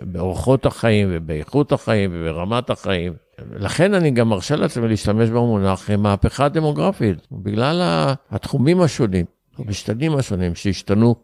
באורחות 0.02 0.66
החיים 0.66 1.08
ובאיכות 1.12 1.72
החיים 1.72 2.12
וברמת 2.14 2.70
החיים. 2.70 3.14
לכן 3.52 3.94
אני 3.94 4.12
גם 4.12 4.30
מרשה 4.30 4.56
לעצמי 4.56 4.88
להשתמש 4.88 5.30
במונח 5.30 5.90
מהפכה 5.98 6.50
דמוגרפית, 6.50 7.28
בגלל 7.32 7.82
התחומים 8.32 8.82
השונים, 8.82 9.26
המשתנים 9.58 10.16
השונים 10.16 10.56
שהשתנו 10.56 11.16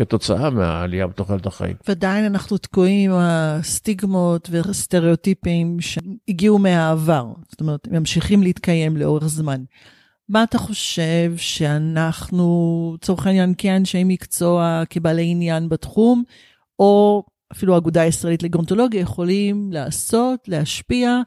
כתוצאה 0.00 0.50
מהעלייה 0.50 1.06
בתוחלת 1.06 1.46
החיים. 1.46 1.76
ועדיין 1.88 2.24
אנחנו 2.24 2.58
תקועים 2.58 3.10
עם 3.10 3.16
הסטיגמות 3.20 4.48
והסטריאוטיפים 4.50 5.76
שהגיעו 5.80 6.58
מהעבר, 6.58 7.26
זאת 7.50 7.60
אומרת, 7.60 7.88
ממשיכים 7.88 8.42
להתקיים 8.42 8.96
לאורך 8.96 9.26
זמן. 9.26 9.62
מה 10.28 10.42
אתה 10.42 10.58
חושב 10.58 11.32
שאנחנו, 11.36 12.92
לצורך 12.94 13.26
העניין, 13.26 13.54
כאנשי 13.58 14.04
מקצוע, 14.04 14.82
כבעלי 14.90 15.30
עניין 15.30 15.68
בתחום, 15.68 16.22
או 16.78 17.24
אפילו 17.52 17.74
האגודה 17.74 18.02
הישראלית 18.02 18.42
לגרונטולוגיה, 18.42 19.00
יכולים 19.00 19.72
לעשות, 19.72 20.48
להשפיע 20.48 21.20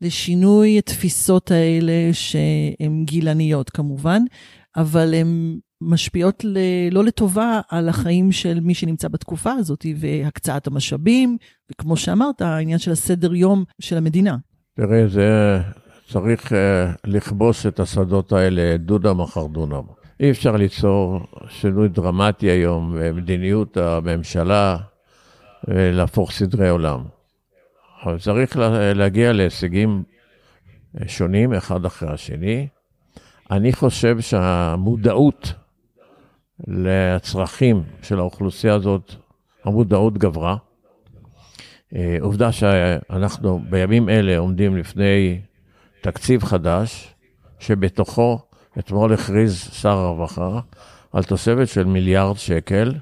לשינוי 0.00 0.78
התפיסות 0.78 1.50
האלה 1.50 2.10
שהן 2.12 3.04
גילניות 3.04 3.70
כמובן, 3.70 4.22
אבל 4.76 5.14
הן 5.14 5.58
משפיעות 5.80 6.44
ל, 6.44 6.58
לא 6.90 7.04
לטובה 7.04 7.60
על 7.68 7.88
החיים 7.88 8.32
של 8.32 8.60
מי 8.60 8.74
שנמצא 8.74 9.08
בתקופה 9.08 9.52
הזאת, 9.52 9.86
והקצאת 9.96 10.66
המשאבים, 10.66 11.36
וכמו 11.72 11.96
שאמרת, 11.96 12.42
העניין 12.42 12.78
של 12.78 12.92
הסדר 12.92 13.34
יום 13.34 13.64
של 13.80 13.96
המדינה. 13.96 14.36
תראה, 14.76 15.08
זה 15.08 15.60
צריך 16.08 16.52
uh, 16.52 16.56
לכבוש 17.04 17.66
את 17.66 17.80
השדות 17.80 18.32
האלה 18.32 18.76
דונם 18.76 19.20
אחר 19.20 19.46
דונם. 19.46 19.82
אי 20.20 20.30
אפשר 20.30 20.56
ליצור 20.56 21.20
שינוי 21.48 21.88
דרמטי 21.88 22.46
היום 22.46 22.96
במדיניות 23.00 23.76
הממשלה 23.76 24.76
ולהפוך 25.68 26.32
סדרי 26.32 26.68
עולם. 26.68 27.04
אבל 28.04 28.18
צריך 28.18 28.56
להגיע 28.94 29.32
להישגים 29.32 30.02
שונים 31.06 31.52
אחד 31.52 31.84
אחרי 31.84 32.08
השני. 32.12 32.68
אני 33.50 33.72
חושב 33.72 34.20
שהמודעות 34.20 35.54
לצרכים 36.68 37.82
של 38.02 38.18
האוכלוסייה 38.18 38.74
הזאת, 38.74 39.14
המודעות 39.64 40.18
גברה. 40.18 40.56
אה, 41.94 42.16
עובדה 42.20 42.52
שאנחנו 42.52 43.60
בימים 43.70 44.08
אלה 44.08 44.38
עומדים 44.38 44.76
לפני 44.76 45.40
תקציב 46.00 46.44
חדש, 46.44 47.14
שבתוכו 47.58 48.38
אתמול 48.78 49.12
הכריז 49.12 49.68
שר 49.72 49.88
הרווחה 49.98 50.60
על 51.12 51.22
תוספת 51.22 51.68
של 51.68 51.84
מיליארד 51.84 52.36
שקל 52.36 52.94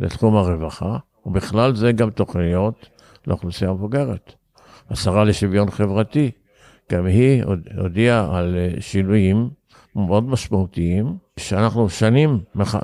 לתחום 0.00 0.36
הרווחה, 0.36 0.96
ובכלל 1.26 1.74
זה 1.74 1.92
גם 1.92 2.10
תוכניות 2.10 2.88
לאוכלוסייה 3.26 3.70
המבוגרת. 3.70 4.34
השרה 4.90 5.24
לשוויון 5.24 5.70
חברתי, 5.70 6.30
גם 6.92 7.06
היא 7.06 7.44
הודיעה 7.76 8.38
על 8.38 8.56
שינויים 8.80 9.50
מאוד 9.96 10.24
משמעותיים, 10.24 11.16
שאנחנו 11.36 11.88
שנים 11.88 12.40
מח... 12.54 12.74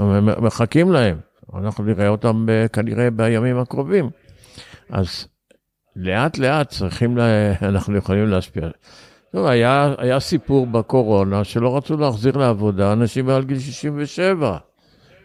מחכים 0.40 0.92
להם. 0.92 1.18
אנחנו 1.54 1.84
נראה 1.84 2.08
אותם 2.08 2.46
כנראה 2.72 3.10
בימים 3.10 3.58
הקרובים. 3.58 4.10
אז 4.90 5.28
לאט 5.96 6.38
לאט 6.38 6.68
צריכים, 6.68 7.16
לה... 7.16 7.24
אנחנו 7.68 7.96
יכולים 7.96 8.26
להשפיע. 8.26 8.68
טוב, 9.32 9.46
היה, 9.46 9.94
היה 9.98 10.20
סיפור 10.20 10.66
בקורונה 10.66 11.44
שלא 11.44 11.76
רצו 11.76 11.96
להחזיר 11.96 12.36
לעבודה 12.36 12.92
אנשים 12.92 13.26
מעל 13.26 13.44
גיל 13.44 13.58
67, 13.58 14.56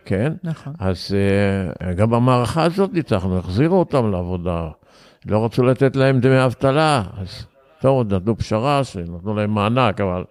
כן? 0.06 0.34
נכון. 0.43 0.74
אז 0.80 1.15
uh, 1.82 1.93
גם 1.93 2.10
במערכה 2.10 2.63
הזאת 2.63 2.93
ניצחנו, 2.93 3.38
החזירו 3.38 3.80
אותם 3.80 4.12
לעבודה. 4.12 4.69
לא 5.26 5.45
רצו 5.45 5.63
לתת 5.63 5.95
להם 5.95 6.19
דמי 6.19 6.45
אבטלה, 6.45 7.04
אז 7.17 7.45
טוב, 7.82 8.13
נתנו 8.13 8.38
פשרה 8.38 8.84
שנתנו 8.84 9.36
להם 9.36 9.52
מענק, 9.54 10.02
אבל 10.02 10.24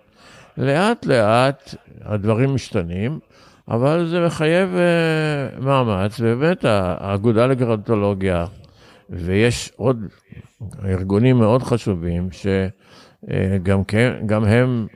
לאט 0.59 1.07
לאט 1.07 1.75
הדברים 2.05 2.55
משתנים, 2.55 3.19
אבל 3.69 4.07
זה 4.07 4.27
מחייב 4.27 4.69
uh, 4.75 5.65
מאמץ, 5.65 6.21
ובאמת 6.21 6.65
האגודה 6.65 7.47
לגרנטולוגיה, 7.47 8.47
ויש 9.11 9.73
עוד 9.77 10.07
ארגונים 10.85 11.39
מאוד 11.39 11.63
חשובים, 11.63 12.29
שגם 12.33 13.81
uh, 13.81 13.85
כן, 13.89 14.13
גם 14.27 14.45
הם 14.45 14.87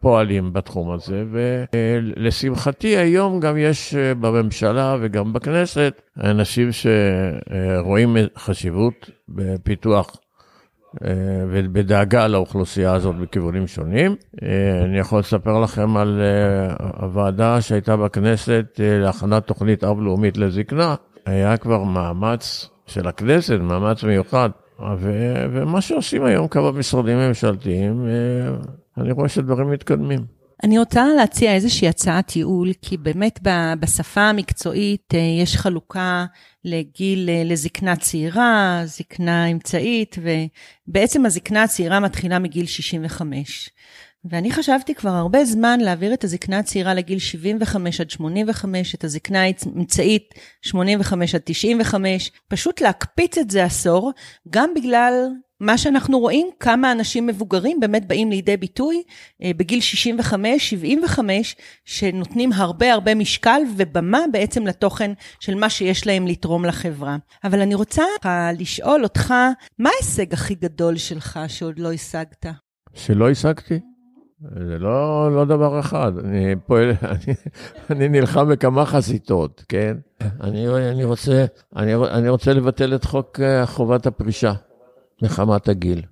פועלים 0.00 0.52
בתחום 0.52 0.90
הזה, 0.90 1.24
ולשמחתי 1.32 2.96
היום 2.96 3.40
גם 3.40 3.56
יש 3.56 3.94
uh, 3.94 4.18
בממשלה 4.20 4.96
וגם 5.00 5.32
בכנסת 5.32 6.02
אנשים 6.20 6.68
שרואים 6.72 8.16
חשיבות 8.36 9.10
בפיתוח 9.28 10.10
אה, 10.10 10.27
ובדאגה 11.50 12.26
לאוכלוסייה 12.26 12.94
הזאת 12.94 13.16
בכיוונים 13.16 13.66
שונים. 13.66 14.16
אה, 14.42 14.84
אני 14.84 14.98
יכול 14.98 15.18
לספר 15.18 15.60
לכם 15.60 15.96
על 15.96 16.20
אה, 16.20 16.74
הוועדה 17.00 17.60
שהייתה 17.60 17.96
בכנסת 17.96 18.80
להכנת 18.80 19.46
תוכנית 19.46 19.84
אב 19.84 20.00
לאומית 20.00 20.36
לזקנה. 20.36 20.94
היה 21.26 21.56
כבר 21.56 21.82
מאמץ 21.82 22.68
של 22.86 23.08
הכנסת, 23.08 23.58
מאמץ 23.60 24.04
מיוחד. 24.04 24.50
ו- 24.98 25.46
ומה 25.52 25.80
שעושים 25.80 26.24
היום 26.24 26.48
כמה 26.48 26.72
משרדים 26.72 27.18
ממשלתיים, 27.18 28.06
אני 28.98 29.12
רואה 29.12 29.28
שדברים 29.28 29.70
מתקדמים. 29.70 30.37
אני 30.64 30.78
רוצה 30.78 31.06
להציע 31.16 31.54
איזושהי 31.54 31.88
הצעת 31.88 32.36
ייעול, 32.36 32.72
כי 32.82 32.96
באמת 32.96 33.38
בשפה 33.80 34.20
המקצועית 34.20 35.14
יש 35.42 35.56
חלוקה 35.56 36.26
לגיל, 36.64 37.28
לזקנה 37.44 37.96
צעירה, 37.96 38.80
זקנה 38.84 39.46
אמצעית, 39.46 40.16
ובעצם 40.88 41.26
הזקנה 41.26 41.62
הצעירה 41.62 42.00
מתחילה 42.00 42.38
מגיל 42.38 42.66
65. 42.66 43.70
ואני 44.24 44.50
חשבתי 44.50 44.94
כבר 44.94 45.10
הרבה 45.10 45.44
זמן 45.44 45.80
להעביר 45.80 46.14
את 46.14 46.24
הזקנה 46.24 46.58
הצעירה 46.58 46.94
לגיל 46.94 47.18
75 47.18 48.00
עד 48.00 48.10
85, 48.10 48.94
את 48.94 49.04
הזקנה 49.04 49.42
האמצעית 49.42 50.34
85 50.62 51.34
עד 51.34 51.40
95, 51.44 52.30
פשוט 52.48 52.80
להקפיץ 52.80 53.38
את 53.38 53.50
זה 53.50 53.64
עשור, 53.64 54.12
גם 54.50 54.70
בגלל 54.74 55.28
מה 55.60 55.78
שאנחנו 55.78 56.18
רואים, 56.18 56.48
כמה 56.60 56.92
אנשים 56.92 57.26
מבוגרים 57.26 57.80
באמת 57.80 58.08
באים 58.08 58.30
לידי 58.30 58.56
ביטוי 58.56 59.02
אה, 59.42 59.50
בגיל 59.56 59.80
65, 59.80 60.70
75, 60.70 61.56
שנותנים 61.84 62.52
הרבה 62.52 62.92
הרבה 62.92 63.14
משקל 63.14 63.60
ובמה 63.76 64.20
בעצם 64.32 64.66
לתוכן 64.66 65.12
של 65.40 65.54
מה 65.54 65.70
שיש 65.70 66.06
להם 66.06 66.26
לתרום 66.26 66.64
לחברה. 66.64 67.16
אבל 67.44 67.60
אני 67.60 67.74
רוצה 67.74 68.02
לשאול 68.58 69.02
אותך, 69.02 69.34
מה 69.78 69.90
ההישג 69.94 70.32
הכי 70.32 70.54
גדול 70.54 70.96
שלך 70.96 71.40
שעוד 71.48 71.78
לא 71.78 71.92
השגת? 71.92 72.46
שלא 72.94 73.30
השגתי? 73.30 73.80
זה 74.40 74.78
לא, 74.78 75.28
לא 75.36 75.44
דבר 75.44 75.80
אחד, 75.80 76.12
אני 76.24 76.56
פועל, 76.66 76.90
אני, 77.02 77.34
אני 77.90 78.08
נלחם 78.08 78.48
בכמה 78.48 78.86
חזיתות, 78.86 79.64
כן? 79.68 79.96
אני, 80.40 80.68
אני, 80.68 81.04
רוצה, 81.04 81.44
אני, 81.76 81.94
אני 81.94 82.28
רוצה 82.28 82.52
לבטל 82.52 82.94
את 82.94 83.04
חוק 83.04 83.40
אה, 83.40 83.66
חובת 83.66 84.06
הפרישה. 84.06 84.52
מחמת 85.22 85.68
הגיל. 85.68 86.02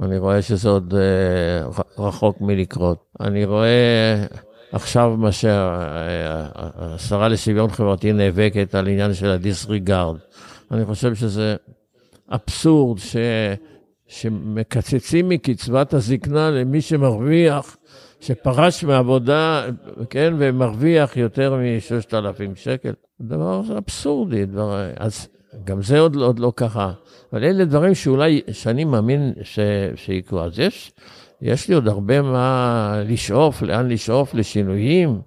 אני 0.00 0.18
רואה 0.18 0.42
שזה 0.42 0.68
עוד 0.68 0.94
אה, 0.94 1.68
רחוק 1.98 2.40
מלקרות. 2.40 3.04
אני 3.20 3.44
רואה 3.44 4.26
עכשיו 4.72 5.14
מה 5.18 5.32
שהשרה 5.32 7.28
לשוויון 7.28 7.70
חברתי 7.70 8.12
נאבקת 8.12 8.74
על 8.74 8.88
עניין 8.88 9.14
של 9.14 9.30
הדיסריגרד. 9.30 10.16
אני 10.70 10.84
חושב 10.84 11.14
שזה 11.14 11.56
אבסורד 12.30 12.98
ש... 12.98 13.16
שמקצצים 14.08 15.28
מקצבת 15.28 15.94
הזקנה 15.94 16.50
למי 16.50 16.80
שמרוויח, 16.80 17.76
שפרש 18.20 18.84
מעבודה, 18.84 19.66
כן, 20.10 20.34
ומרוויח 20.38 21.16
יותר 21.16 21.54
מ-6,000 21.54 22.54
שקל. 22.54 22.92
דבר 23.20 23.62
אבסורדי. 23.78 24.46
דבר... 24.46 24.90
אז 24.96 25.28
גם 25.64 25.82
זה 25.82 26.00
עוד, 26.00 26.16
עוד 26.16 26.38
לא 26.38 26.52
ככה. 26.56 26.92
אבל 27.32 27.44
אלה 27.44 27.64
דברים 27.64 27.94
שאולי, 27.94 28.40
שאני 28.52 28.84
מאמין 28.84 29.32
ש, 29.42 29.58
שיקרו. 29.94 30.40
אז 30.40 30.58
יש, 30.58 30.92
יש 31.42 31.68
לי 31.68 31.74
עוד 31.74 31.88
הרבה 31.88 32.22
מה 32.22 33.00
לשאוף, 33.06 33.62
לאן 33.62 33.88
לשאוף, 33.88 34.34
לשינויים, 34.34 35.20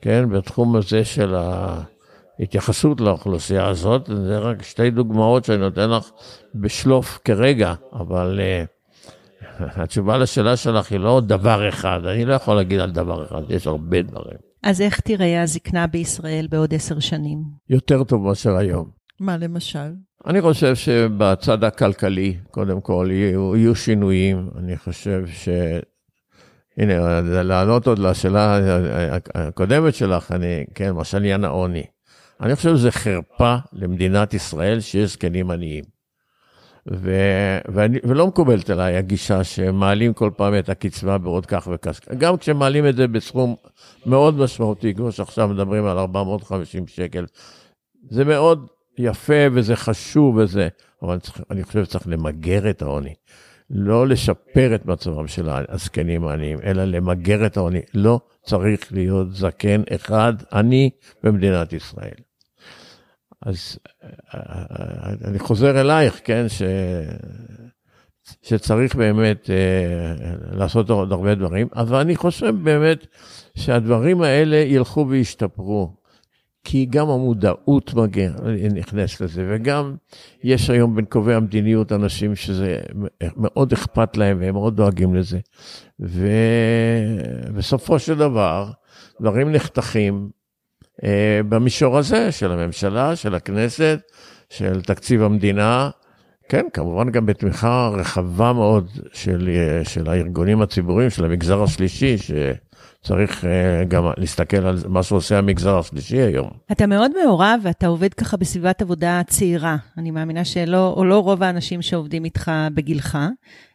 כן, 0.00 0.28
בתחום 0.30 0.76
הזה 0.76 1.04
של 1.04 1.34
ההתייחסות 2.38 3.00
לאוכלוסייה 3.00 3.66
הזאת. 3.66 4.10
זה 4.26 4.38
רק 4.38 4.62
שתי 4.62 4.90
דוגמאות 4.90 5.44
שאני 5.44 5.58
נותן 5.58 5.90
לך 5.90 6.10
בשלוף 6.54 7.18
כרגע, 7.24 7.74
אבל 7.92 8.40
uh, 8.40 8.78
התשובה 9.82 10.18
לשאלה 10.18 10.56
שלך 10.56 10.92
היא 10.92 11.00
לא 11.00 11.20
דבר 11.26 11.68
אחד, 11.68 12.00
אני 12.04 12.24
לא 12.24 12.34
יכול 12.34 12.54
להגיד 12.54 12.80
על 12.80 12.90
דבר 12.90 13.24
אחד, 13.24 13.42
יש 13.48 13.66
הרבה 13.66 14.02
דברים. 14.02 14.38
אז 14.62 14.80
איך 14.80 15.00
תראה 15.00 15.42
הזקנה 15.42 15.86
בישראל 15.86 16.46
בעוד 16.50 16.74
עשר 16.74 16.98
שנים? 16.98 17.38
יותר 17.70 18.04
טוב 18.04 18.22
מאשר 18.22 18.56
היום. 18.56 18.97
מה 19.20 19.36
למשל? 19.36 19.92
אני 20.26 20.40
חושב 20.40 20.74
שבצד 20.74 21.64
הכלכלי, 21.64 22.36
קודם 22.50 22.80
כל, 22.80 23.08
יהיו, 23.10 23.56
יהיו 23.56 23.74
שינויים. 23.74 24.50
אני 24.58 24.76
חושב 24.76 25.24
ש... 25.26 25.48
הנה, 26.78 27.20
לענות 27.20 27.86
עוד 27.86 27.98
לשאלה 27.98 28.58
הקודמת 29.34 29.94
שלך, 29.94 30.32
אני, 30.32 30.64
כן, 30.74 30.88
למשל 30.88 31.16
עניין 31.16 31.44
העוני. 31.44 31.84
אני 32.40 32.56
חושב 32.56 32.76
שזה 32.76 32.90
חרפה 32.90 33.56
למדינת 33.72 34.34
ישראל 34.34 34.80
שיש 34.80 35.12
זקנים 35.12 35.50
עניים. 35.50 35.84
ו, 36.92 37.10
ואני, 37.68 37.98
ולא 38.04 38.26
מקובלת 38.26 38.70
עליי 38.70 38.96
הגישה 38.96 39.44
שמעלים 39.44 40.12
כל 40.12 40.30
פעם 40.36 40.58
את 40.58 40.68
הקצבה 40.68 41.18
בעוד 41.18 41.46
כך 41.46 41.68
וכך. 41.72 42.00
גם 42.18 42.36
כשמעלים 42.36 42.86
את 42.86 42.96
זה 42.96 43.08
בסכום 43.08 43.56
מאוד 44.06 44.34
משמעותי, 44.34 44.94
כמו 44.94 45.12
שעכשיו 45.12 45.48
מדברים 45.48 45.84
על 45.84 45.98
450 45.98 46.86
שקל, 46.86 47.26
זה 48.10 48.24
מאוד 48.24 48.66
יפה 48.98 49.46
וזה 49.52 49.76
חשוב 49.76 50.36
וזה, 50.36 50.68
אבל 51.02 51.18
אני, 51.50 51.64
חושב 51.64 51.84
שצריך 51.84 52.08
למגר 52.08 52.70
את 52.70 52.82
העוני. 52.82 53.14
לא 53.70 54.08
לשפר 54.08 54.74
את 54.74 54.86
מצבם 54.86 55.26
של 55.26 55.48
הזקנים 55.68 56.26
העניים, 56.26 56.58
אלא 56.64 56.84
למגר 56.84 57.46
את 57.46 57.56
העוני. 57.56 57.80
לא 57.94 58.20
צריך 58.42 58.92
להיות 58.92 59.34
זקן 59.34 59.82
אחד 59.94 60.32
עני 60.52 60.90
במדינת 61.22 61.72
ישראל. 61.72 62.14
אז 63.42 63.78
אני 65.24 65.38
חוזר 65.38 65.80
אלייך, 65.80 66.20
כן, 66.24 66.48
ש... 66.48 66.62
שצריך 68.42 68.94
באמת 68.94 69.50
אה, 69.50 70.14
לעשות 70.52 70.90
עוד 70.90 71.12
הרבה 71.12 71.34
דברים, 71.34 71.68
אבל 71.76 71.98
אני 71.98 72.16
חושב 72.16 72.54
באמת 72.62 73.06
שהדברים 73.54 74.22
האלה 74.22 74.56
ילכו 74.56 75.06
וישתפרו. 75.08 75.97
כי 76.70 76.86
גם 76.90 77.08
המודעות 77.08 77.94
מגיע, 77.94 78.30
נכנס 78.74 79.20
לזה, 79.20 79.46
וגם 79.48 79.94
יש 80.42 80.70
היום 80.70 80.96
בין 80.96 81.04
קובעי 81.04 81.34
המדיניות 81.34 81.92
אנשים 81.92 82.36
שזה 82.36 82.80
מאוד 83.36 83.72
אכפת 83.72 84.16
להם 84.16 84.38
והם 84.40 84.54
מאוד 84.54 84.76
דואגים 84.76 85.14
לזה. 85.14 85.38
ובסופו 86.00 87.98
של 87.98 88.14
דבר, 88.14 88.70
דברים 89.20 89.52
נחתכים 89.52 90.28
אה, 91.04 91.40
במישור 91.48 91.98
הזה 91.98 92.32
של 92.32 92.52
הממשלה, 92.52 93.16
של 93.16 93.34
הכנסת, 93.34 94.00
של 94.50 94.82
תקציב 94.82 95.22
המדינה. 95.22 95.90
כן, 96.48 96.66
כמובן 96.72 97.10
גם 97.10 97.26
בתמיכה 97.26 97.90
רחבה 97.94 98.52
מאוד 98.52 98.90
של, 99.12 99.48
אה, 99.48 99.84
של 99.84 100.08
הארגונים 100.08 100.62
הציבוריים, 100.62 101.10
של 101.10 101.24
המגזר 101.24 101.62
השלישי, 101.62 102.18
ש... 102.18 102.30
צריך 103.08 103.44
uh, 103.44 103.84
גם 103.88 104.04
להסתכל 104.16 104.56
על 104.56 104.78
מה 104.88 105.02
שעושה 105.02 105.38
המגזר 105.38 105.78
השלישי 105.78 106.16
היום. 106.16 106.50
אתה 106.72 106.86
מאוד 106.86 107.10
מעורב 107.24 107.60
ואתה 107.62 107.86
עובד 107.86 108.14
ככה 108.14 108.36
בסביבת 108.36 108.82
עבודה 108.82 109.22
צעירה. 109.26 109.76
אני 109.98 110.10
מאמינה 110.10 110.44
שלא, 110.44 110.94
או 110.96 111.04
לא 111.04 111.18
רוב 111.18 111.42
האנשים 111.42 111.82
שעובדים 111.82 112.24
איתך 112.24 112.50
בגילך. 112.74 113.18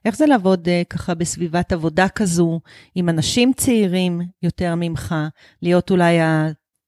איך 0.06 0.16
זה 0.16 0.26
לעבוד 0.26 0.68
uh, 0.68 0.88
ככה 0.90 1.14
בסביבת 1.14 1.74
עבודה 1.74 2.10
כזו, 2.10 2.60
עם 2.96 3.10
אנשים 3.10 3.54
צעירים 3.54 4.22
יותר 4.44 4.74
ממך, 4.78 5.16
להיות 5.62 5.92
אולי 5.92 6.18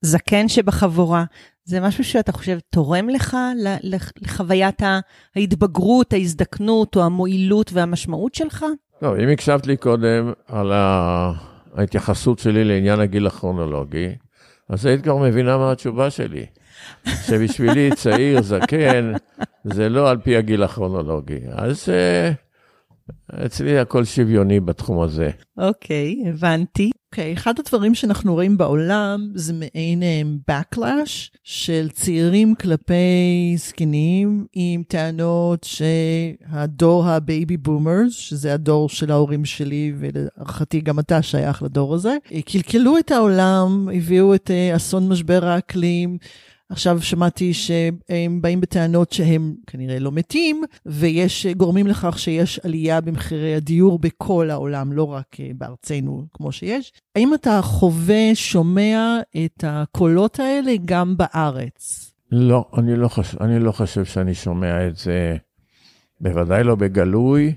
הזקן 0.03 0.47
שבחבורה? 0.47 1.23
זה 1.63 1.79
משהו 1.79 2.03
שאתה 2.03 2.31
חושב 2.31 2.57
תורם 2.69 3.09
לך 3.09 3.37
לחוויית 4.21 4.81
ההתבגרות, 5.35 6.13
ההזדקנות 6.13 6.95
או 6.95 7.03
המועילות 7.03 7.73
והמשמעות 7.73 8.35
שלך? 8.35 8.65
לא, 9.01 9.17
אם 9.23 9.29
הקשבת 9.29 9.67
לי 9.67 9.77
קודם 9.77 10.31
על 10.47 10.71
ה... 10.73 11.54
ההתייחסות 11.75 12.39
שלי 12.39 12.63
לעניין 12.63 12.99
הגיל 12.99 13.27
הכרונולוגי, 13.27 14.07
אז 14.69 14.85
היית 14.85 15.03
כבר 15.03 15.17
מבינה 15.17 15.57
מה 15.57 15.71
התשובה 15.71 16.09
שלי. 16.09 16.45
שבשבילי 17.05 17.89
צעיר, 17.95 18.41
זקן, 18.41 19.13
זה 19.63 19.89
לא 19.89 20.09
על 20.09 20.17
פי 20.17 20.37
הגיל 20.37 20.63
הכרונולוגי. 20.63 21.39
אז 21.51 21.89
uh, 21.89 22.44
אצלי 23.45 23.79
הכל 23.79 24.05
שוויוני 24.05 24.59
בתחום 24.59 25.01
הזה. 25.01 25.29
אוקיי, 25.57 26.23
okay, 26.25 26.29
הבנתי. 26.29 26.91
אוקיי, 27.11 27.33
okay, 27.33 27.37
אחד 27.37 27.59
הדברים 27.59 27.95
שאנחנו 27.95 28.33
רואים 28.33 28.57
בעולם 28.57 29.31
זה 29.35 29.53
מעין 29.53 30.03
אה, 30.03 30.21
backlash 30.51 31.37
של 31.43 31.89
צעירים 31.93 32.55
כלפי 32.55 33.55
זקנים 33.57 34.45
עם 34.53 34.83
טענות 34.87 35.63
שהדור 35.63 37.05
ה 37.07 37.17
baby 37.17 37.57
boomers, 37.57 38.13
שזה 38.13 38.53
הדור 38.53 38.89
של 38.89 39.11
ההורים 39.11 39.45
שלי 39.45 39.93
ולהערכתי 39.97 40.81
גם 40.81 40.99
אתה 40.99 41.21
שייך 41.21 41.63
לדור 41.63 41.93
הזה, 41.93 42.17
קלקלו 42.45 42.97
את 42.97 43.11
העולם, 43.11 43.87
הביאו 43.93 44.35
את 44.35 44.51
אה, 44.51 44.75
אסון 44.75 45.07
משבר 45.09 45.45
האקלים. 45.45 46.17
עכשיו 46.69 47.01
שמעתי 47.01 47.53
שהם 47.53 48.41
באים 48.41 48.61
בטענות 48.61 49.11
שהם 49.11 49.55
כנראה 49.67 49.99
לא 49.99 50.11
מתים, 50.11 50.63
ויש 50.85 51.45
גורמים 51.45 51.87
לכך 51.87 52.19
שיש 52.19 52.59
עלייה 52.59 53.01
במחירי 53.01 53.55
הדיור 53.55 53.99
בכל 53.99 54.49
העולם, 54.49 54.93
לא 54.93 55.03
רק 55.03 55.25
אה, 55.39 55.51
בארצנו 55.57 56.25
כמו 56.33 56.51
שיש. 56.51 56.93
האם 57.15 57.33
אתה 57.33 57.59
חווה, 57.61 58.31
שומע 58.33 59.19
את 59.45 59.63
הקולות 59.67 60.39
האלה 60.39 60.71
גם 60.85 61.17
בארץ? 61.17 62.11
לא, 62.31 62.65
אני 62.77 62.95
לא, 62.95 63.07
חושב, 63.07 63.37
אני 63.41 63.59
לא 63.59 63.71
חושב 63.71 64.05
שאני 64.05 64.33
שומע 64.33 64.87
את 64.87 64.95
זה, 64.95 65.37
בוודאי 66.21 66.63
לא 66.63 66.75
בגלוי. 66.75 67.55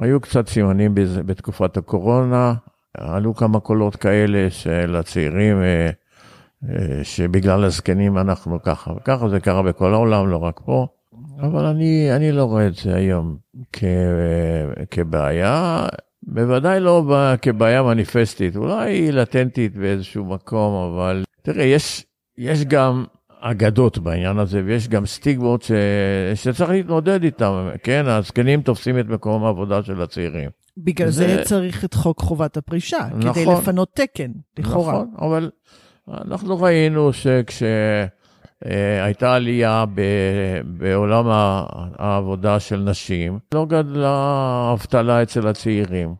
היו 0.00 0.20
קצת 0.20 0.48
סימנים 0.48 0.94
בתקופת 0.94 1.76
הקורונה, 1.76 2.54
עלו 2.94 3.34
כמה 3.34 3.60
קולות 3.60 3.96
כאלה 3.96 4.50
של 4.50 4.96
הצעירים. 4.96 5.56
שבגלל 7.02 7.64
הזקנים 7.64 8.18
אנחנו 8.18 8.62
ככה 8.62 8.92
וככה, 8.92 9.28
זה 9.28 9.40
קרה 9.40 9.62
בכל 9.62 9.94
העולם, 9.94 10.28
לא 10.28 10.36
רק 10.36 10.60
פה. 10.64 10.86
אבל 11.40 11.64
אני, 11.64 12.16
אני 12.16 12.32
לא 12.32 12.44
רואה 12.44 12.66
את 12.66 12.74
זה 12.74 12.94
היום 12.94 13.36
כ, 13.72 13.84
כבעיה, 14.90 15.86
בוודאי 16.22 16.80
לא 16.80 17.02
כבעיה 17.42 17.82
מניפסטית, 17.82 18.56
אולי 18.56 18.92
היא 18.92 19.10
לטנטית 19.10 19.76
באיזשהו 19.76 20.24
מקום, 20.24 20.92
אבל 20.92 21.24
תראה, 21.42 21.64
יש, 21.64 22.04
יש 22.38 22.64
גם 22.64 23.04
אגדות 23.40 23.98
בעניין 23.98 24.38
הזה, 24.38 24.62
ויש 24.64 24.88
גם 24.88 25.06
סטיגמות 25.06 25.62
ש... 25.62 25.72
שצריך 26.34 26.70
להתמודד 26.70 27.22
איתן, 27.24 27.68
כן? 27.82 28.04
הזקנים 28.06 28.62
תופסים 28.62 28.98
את 28.98 29.06
מקום 29.08 29.44
העבודה 29.44 29.82
של 29.82 30.02
הצעירים. 30.02 30.50
בגלל 30.78 31.10
זה, 31.10 31.36
זה 31.36 31.42
צריך 31.44 31.84
את 31.84 31.94
חוק 31.94 32.20
חובת 32.20 32.56
הפרישה, 32.56 33.08
נכון, 33.18 33.32
כדי 33.32 33.46
לפנות 33.46 33.88
תקן, 33.94 34.30
לכאורה. 34.58 34.92
נכון, 34.92 35.14
אבל 35.18 35.50
אנחנו 36.10 36.60
ראינו 36.60 37.10
שכשהייתה 37.12 38.14
עלייה 39.34 39.84
בעולם 40.64 41.24
העבודה 41.98 42.60
של 42.60 42.76
נשים, 42.76 43.38
לא 43.54 43.66
גדלה 43.66 44.10
האבטלה 44.10 45.22
אצל 45.22 45.48
הצעירים. 45.48 46.14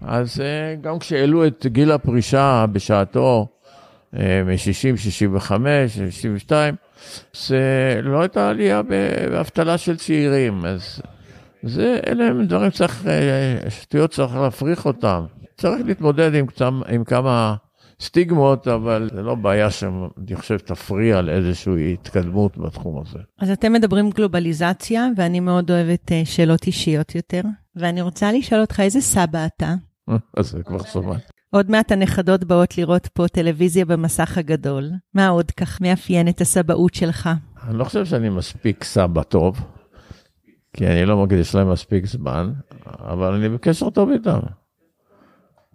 אז 0.00 0.40
אה, 0.40 0.74
גם 0.80 0.98
כשהעלו 0.98 1.46
את 1.46 1.66
גיל 1.66 1.92
הפרישה 1.92 2.64
בשעתו, 2.72 3.46
מ-60, 4.12 4.96
65, 4.96 5.92
62, 5.94 6.74
זה 7.32 8.00
לא 8.02 8.20
הייתה 8.20 8.48
עלייה 8.50 8.82
באבטלה 8.82 9.78
של 9.78 9.96
צעירים. 9.96 10.64
אז 10.64 11.02
זה, 11.62 12.00
אלה 12.06 12.24
הם 12.24 12.44
דברים 12.46 12.70
שצריך, 12.70 13.06
אה, 13.06 13.70
שטויות 13.70 14.10
צריך 14.10 14.36
להפריך 14.36 14.86
אותם. 14.86 15.24
צריך 15.56 15.82
להתמודד 15.86 16.34
עם, 16.34 16.46
עם 16.88 17.04
כמה 17.04 17.54
סטיגמות, 18.00 18.68
אבל 18.68 19.10
זה 19.14 19.22
לא 19.22 19.34
בעיה 19.34 19.70
שאני 19.70 20.36
חושב 20.36 20.58
תפריע 20.58 21.20
לאיזושהי 21.20 21.92
התקדמות 21.92 22.58
בתחום 22.58 23.02
הזה. 23.02 23.18
אז 23.38 23.50
אתם 23.50 23.72
מדברים 23.72 24.10
גלובליזציה, 24.10 25.08
ואני 25.16 25.40
מאוד 25.40 25.70
אוהבת 25.70 26.12
אה, 26.12 26.22
שאלות 26.24 26.66
אישיות 26.66 27.14
יותר, 27.14 27.40
ואני 27.76 28.02
רוצה 28.02 28.32
לשאול 28.32 28.60
אותך, 28.60 28.80
איזה 28.80 29.00
סבא 29.00 29.46
אתה? 29.46 29.74
אז 30.36 30.50
זה 30.50 30.62
כבר 30.62 30.78
סומן. 30.78 31.18
עוד 31.50 31.70
מעט 31.70 31.92
הנכדות 31.92 32.44
באות 32.44 32.78
לראות 32.78 33.06
פה 33.06 33.28
טלוויזיה 33.28 33.84
במסך 33.84 34.38
הגדול. 34.38 34.90
מה 35.14 35.28
עוד 35.28 35.50
כך 35.50 35.80
מאפיין 35.80 36.28
את 36.28 36.40
הסבאות 36.40 36.94
שלך? 36.94 37.30
אני 37.68 37.78
לא 37.78 37.84
חושב 37.84 38.04
שאני 38.04 38.28
מספיק 38.28 38.84
סבא 38.84 39.22
טוב, 39.22 39.60
כי 40.72 40.86
אני 40.86 41.06
לא 41.06 41.24
מקדיש 41.24 41.54
להם 41.54 41.72
מספיק 41.72 42.06
זמן, 42.06 42.52
אבל 42.86 43.34
אני 43.34 43.48
בקשר 43.48 43.90
טוב 43.90 44.10
איתם. 44.10 44.38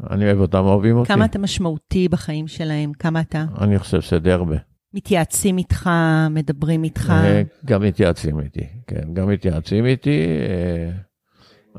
אני 0.10 0.25
אוהב 0.25 0.39
אותם, 0.39 0.65
אוהבים 0.65 0.97
אותי. 0.97 1.13
כמה 1.13 1.25
אתה 1.25 1.39
משמעותי 1.39 2.08
בחיים 2.08 2.47
שלהם? 2.47 2.93
כמה 2.93 3.21
אתה? 3.21 3.45
אני 3.62 3.79
חושב 3.79 4.01
שדי 4.01 4.31
הרבה. 4.31 4.55
מתייעצים 4.93 5.58
איתך, 5.58 5.89
מדברים 6.29 6.84
איתך? 6.84 7.10
אה, 7.10 7.41
גם 7.65 7.81
מתייעצים 7.81 8.39
איתי, 8.39 8.67
כן, 8.88 9.13
גם 9.13 9.29
מתייעצים 9.29 9.86
איתי. 9.86 10.25
אה, 10.49 10.91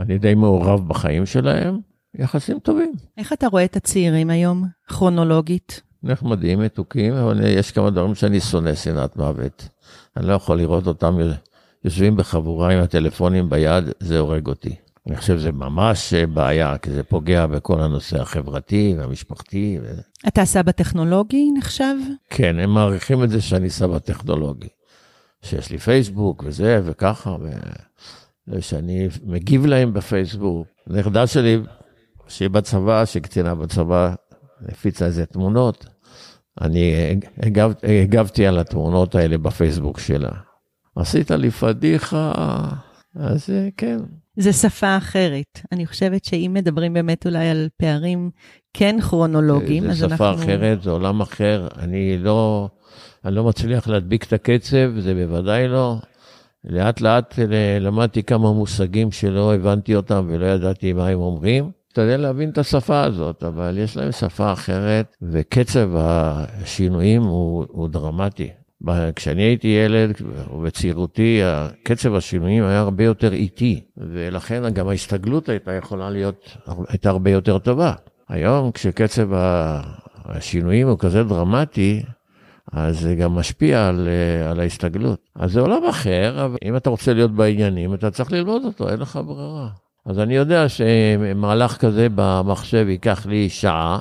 אני 0.00 0.18
די 0.18 0.35
מעורב 0.35 0.88
בחיים 0.88 1.26
שלהם, 1.26 1.79
יחסים 2.14 2.59
טובים. 2.59 2.92
איך 3.18 3.33
אתה 3.33 3.46
רואה 3.46 3.64
את 3.64 3.76
הצעירים 3.76 4.31
היום, 4.31 4.64
כרונולוגית? 4.88 5.83
נחמדים, 6.02 6.61
מתוקים, 6.61 7.14
אבל 7.14 7.40
יש 7.46 7.70
כמה 7.72 7.90
דברים 7.90 8.14
שאני 8.14 8.40
שונא 8.40 8.74
שנאת 8.74 9.16
מוות. 9.16 9.68
אני 10.16 10.26
לא 10.26 10.33
יכול 10.33 10.59
לראות 10.59 10.87
אותם 10.87 11.18
יושבים 11.85 12.16
בחבורה 12.16 12.72
עם 12.72 12.83
הטלפונים 12.83 13.50
ביד, 13.50 13.85
זה 14.00 14.18
הורג 14.18 14.46
אותי. 14.46 14.74
אני 15.06 15.16
חושב 15.16 15.38
שזה 15.38 15.52
ממש 15.52 16.14
בעיה, 16.14 16.78
כי 16.78 16.90
זה 16.90 17.02
פוגע 17.02 17.46
בכל 17.46 17.80
הנושא 17.80 18.20
החברתי 18.20 18.94
והמשפחתי. 18.98 19.78
ו... 19.82 19.94
אתה 20.28 20.44
סבא 20.44 20.72
טכנולוגי 20.72 21.50
נחשב? 21.58 21.94
כן, 22.30 22.58
הם 22.58 22.70
מעריכים 22.70 23.24
את 23.24 23.30
זה 23.30 23.40
שאני 23.40 23.70
סבא 23.70 23.98
טכנולוגי. 23.98 24.68
שיש 25.42 25.70
לי 25.70 25.78
פייסבוק 25.78 26.42
וזה 26.46 26.80
וככה, 26.84 27.36
ושאני 28.48 29.08
מגיב 29.24 29.66
להם 29.66 29.92
בפייסבוק. 29.92 30.66
נכדה 30.86 31.26
שלי, 31.26 31.58
שהיא 32.28 32.50
בצבא, 32.50 33.04
שהיא 33.04 33.22
קצינה 33.22 33.54
בצבא, 33.54 34.14
הפיצה 34.68 35.04
איזה 35.06 35.26
תמונות. 35.26 35.86
אני 36.60 36.94
הגב, 37.42 37.72
הגבתי 38.02 38.46
על 38.46 38.58
התמונות 38.58 39.14
האלה 39.14 39.38
בפייסבוק 39.38 39.98
שלה. 39.98 40.30
עשית 40.96 41.30
לי 41.30 41.50
פדיחה, 41.50 42.32
אז 43.14 43.50
כן. 43.76 43.98
זה 44.37 44.53
שפה 44.53 44.96
אחרת. 44.96 45.61
אני 45.72 45.87
חושבת 45.87 46.25
שאם 46.25 46.51
מדברים 46.55 46.92
באמת 46.92 47.27
אולי 47.27 47.49
על 47.49 47.68
פערים 47.77 48.31
כן 48.75 49.01
כרונולוגיים, 49.01 49.90
אז 49.90 50.05
אנחנו... 50.05 50.09
זה 50.09 50.14
שפה 50.16 50.44
אחרת, 50.44 50.83
זה 50.83 50.90
עולם 50.90 51.20
אחר. 51.20 51.68
אני 51.79 52.18
לא, 52.18 52.68
אני 53.25 53.35
לא 53.35 53.44
מצליח 53.44 53.88
להדביק 53.88 54.25
את 54.25 54.33
הקצב, 54.33 54.90
זה 54.99 55.14
בוודאי 55.14 55.68
לא. 55.68 55.96
לאט 56.64 57.01
לאט 57.01 57.35
למדתי 57.81 58.22
כמה 58.22 58.53
מושגים 58.53 59.12
שלא 59.12 59.55
הבנתי 59.55 59.94
אותם 59.96 60.27
ולא 60.31 60.46
ידעתי 60.46 60.92
מה 60.92 61.09
הם 61.09 61.20
אומרים. 61.20 61.70
משתדל 61.88 62.16
להבין 62.16 62.51
את 62.51 62.59
השפה 62.59 63.05
הזאת, 63.05 63.42
אבל 63.42 63.79
יש 63.79 63.96
להם 63.96 64.12
שפה 64.12 64.53
אחרת, 64.53 65.16
וקצב 65.22 65.90
השינויים 65.96 67.22
הוא, 67.22 67.64
הוא 67.68 67.88
דרמטי. 67.88 68.51
כשאני 69.16 69.42
הייתי 69.42 69.68
ילד, 69.68 70.14
ובצעירותי, 70.54 71.40
קצב 71.82 72.14
השינויים 72.14 72.64
היה 72.64 72.80
הרבה 72.80 73.04
יותר 73.04 73.32
איטי, 73.32 73.80
ולכן 73.96 74.72
גם 74.72 74.88
ההסתגלות 74.88 75.48
הייתה 75.48 75.72
יכולה 75.72 76.10
להיות, 76.10 76.56
הייתה 76.88 77.10
הרבה 77.10 77.30
יותר 77.30 77.58
טובה. 77.58 77.92
היום, 78.28 78.72
כשקצב 78.72 79.28
השינויים 80.24 80.88
הוא 80.88 80.98
כזה 80.98 81.24
דרמטי, 81.24 82.02
אז 82.72 83.00
זה 83.00 83.14
גם 83.14 83.34
משפיע 83.34 83.88
על, 83.88 84.08
על 84.50 84.60
ההסתגלות. 84.60 85.20
אז 85.34 85.52
זה 85.52 85.60
עולם 85.60 85.84
אחר, 85.90 86.44
אבל 86.44 86.56
אם 86.64 86.76
אתה 86.76 86.90
רוצה 86.90 87.14
להיות 87.14 87.30
בעניינים, 87.30 87.94
אתה 87.94 88.10
צריך 88.10 88.32
ללמוד 88.32 88.64
אותו, 88.64 88.88
אין 88.88 89.00
לך 89.00 89.20
ברירה. 89.26 89.68
אז 90.06 90.18
אני 90.18 90.36
יודע 90.36 90.68
שמהלך 90.68 91.76
כזה 91.76 92.06
במחשב 92.14 92.86
ייקח 92.88 93.26
לי 93.26 93.48
שעה, 93.48 93.98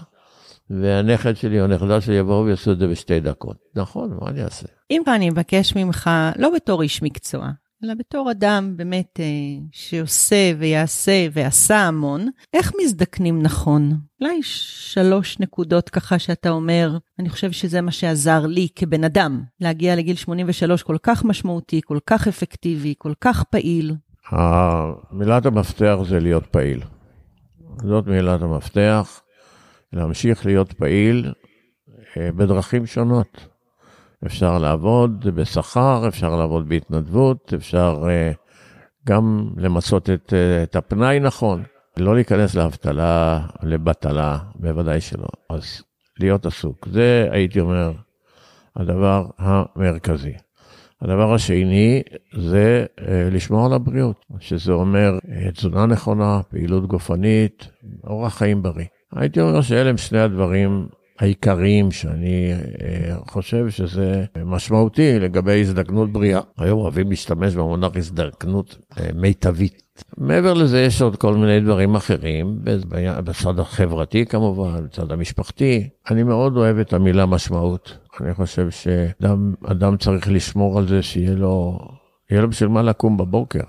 והנכד 0.69 1.35
שלי 1.35 1.59
או 1.59 1.65
הנכדה 1.65 2.01
שלי 2.01 2.15
יבואו 2.15 2.45
ויעשו 2.45 2.71
את 2.71 2.79
זה 2.79 2.87
בשתי 2.87 3.19
דקות. 3.19 3.57
נכון, 3.75 4.17
מה 4.21 4.29
אני 4.29 4.43
אעשה? 4.43 4.67
אם 4.91 5.01
אני 5.07 5.29
מבקש 5.29 5.75
ממך, 5.75 6.09
לא 6.37 6.49
בתור 6.55 6.81
איש 6.81 7.03
מקצוע, 7.03 7.49
אלא 7.83 7.93
בתור 7.93 8.31
אדם 8.31 8.73
באמת 8.77 9.19
אה, 9.19 9.25
שעושה 9.71 10.51
ויעשה 10.57 11.27
ועשה 11.33 11.77
המון, 11.77 12.29
איך 12.53 12.71
מזדקנים 12.81 13.41
נכון? 13.41 13.91
אולי 14.21 14.39
שלוש 14.43 15.39
נקודות 15.39 15.89
ככה 15.89 16.19
שאתה 16.19 16.49
אומר, 16.49 16.97
אני 17.19 17.29
חושב 17.29 17.51
שזה 17.51 17.81
מה 17.81 17.91
שעזר 17.91 18.45
לי 18.45 18.67
כבן 18.75 19.03
אדם, 19.03 19.43
להגיע 19.61 19.95
לגיל 19.95 20.15
83 20.15 20.83
כל 20.83 20.97
כך 21.03 21.25
משמעותי, 21.25 21.81
כל 21.85 21.99
כך 22.07 22.27
אפקטיבי, 22.27 22.93
כל 22.97 23.13
כך 23.21 23.43
פעיל. 23.43 23.95
מילת 25.11 25.45
המפתח 25.45 25.97
זה 26.07 26.19
להיות 26.19 26.45
פעיל. 26.45 26.81
זאת 27.83 28.07
מילת 28.07 28.41
המפתח. 28.41 29.21
להמשיך 29.95 30.45
להיות 30.45 30.73
פעיל 30.73 31.33
אה, 32.17 32.31
בדרכים 32.31 32.85
שונות. 32.85 33.47
אפשר 34.25 34.57
לעבוד 34.57 35.27
בשכר, 35.35 36.07
אפשר 36.07 36.35
לעבוד 36.35 36.69
בהתנדבות, 36.69 37.53
אפשר 37.55 38.03
אה, 38.09 38.31
גם 39.07 39.49
למצות 39.57 40.09
את, 40.09 40.33
אה, 40.33 40.63
את 40.63 40.75
הפנאי 40.75 41.19
נכון. 41.19 41.63
לא 41.97 42.15
להיכנס 42.15 42.55
לאבטלה, 42.55 43.39
לבטלה, 43.63 44.37
בוודאי 44.55 45.01
שלא. 45.01 45.27
אז 45.49 45.81
להיות 46.19 46.45
עסוק. 46.45 46.87
זה, 46.91 47.27
הייתי 47.31 47.59
אומר, 47.59 47.91
הדבר 48.75 49.25
המרכזי. 49.37 50.33
הדבר 51.01 51.33
השני 51.33 52.01
זה 52.37 52.85
לשמור 53.31 53.65
על 53.65 53.73
הבריאות, 53.73 54.25
שזה 54.39 54.71
אומר 54.71 55.19
תזונה 55.53 55.85
נכונה, 55.85 56.41
פעילות 56.49 56.87
גופנית, 56.87 57.67
אורח 58.03 58.37
חיים 58.37 58.61
בריא. 58.61 58.85
הייתי 59.15 59.41
אומר 59.41 59.61
שאלה 59.61 59.89
הם 59.89 59.97
שני 59.97 60.19
הדברים 60.19 60.87
העיקריים 61.19 61.91
שאני 61.91 62.53
אה, 62.53 63.15
חושב 63.27 63.69
שזה 63.69 64.25
משמעותי 64.45 65.19
לגבי 65.19 65.61
הזדקנות 65.61 66.11
בריאה. 66.11 66.41
היום 66.57 66.79
אוהבים 66.79 67.09
להשתמש 67.09 67.55
במונח 67.55 67.91
הזדקנות 67.95 68.77
אה, 68.99 69.09
מיטבית. 69.15 69.83
מעבר 70.17 70.53
לזה 70.53 70.81
יש 70.81 71.01
עוד 71.01 71.15
כל 71.15 71.33
מיני 71.33 71.59
דברים 71.59 71.95
אחרים, 71.95 72.59
בצד 73.23 73.59
החברתי 73.59 74.25
כמובן, 74.25 74.83
בצד 74.83 75.11
המשפחתי. 75.11 75.89
אני 76.11 76.23
מאוד 76.23 76.57
אוהב 76.57 76.77
את 76.77 76.93
המילה 76.93 77.25
משמעות. 77.25 77.97
אני 78.21 78.33
חושב 78.33 78.69
שאדם 78.69 79.97
צריך 79.99 80.27
לשמור 80.31 80.77
על 80.77 80.87
זה 80.87 81.01
שיהיה 81.01 81.35
לו, 81.35 81.79
יהיה 82.31 82.41
לו 82.41 82.49
בשביל 82.49 82.69
מה 82.69 82.81
לקום 82.81 83.17
בבוקר. 83.17 83.63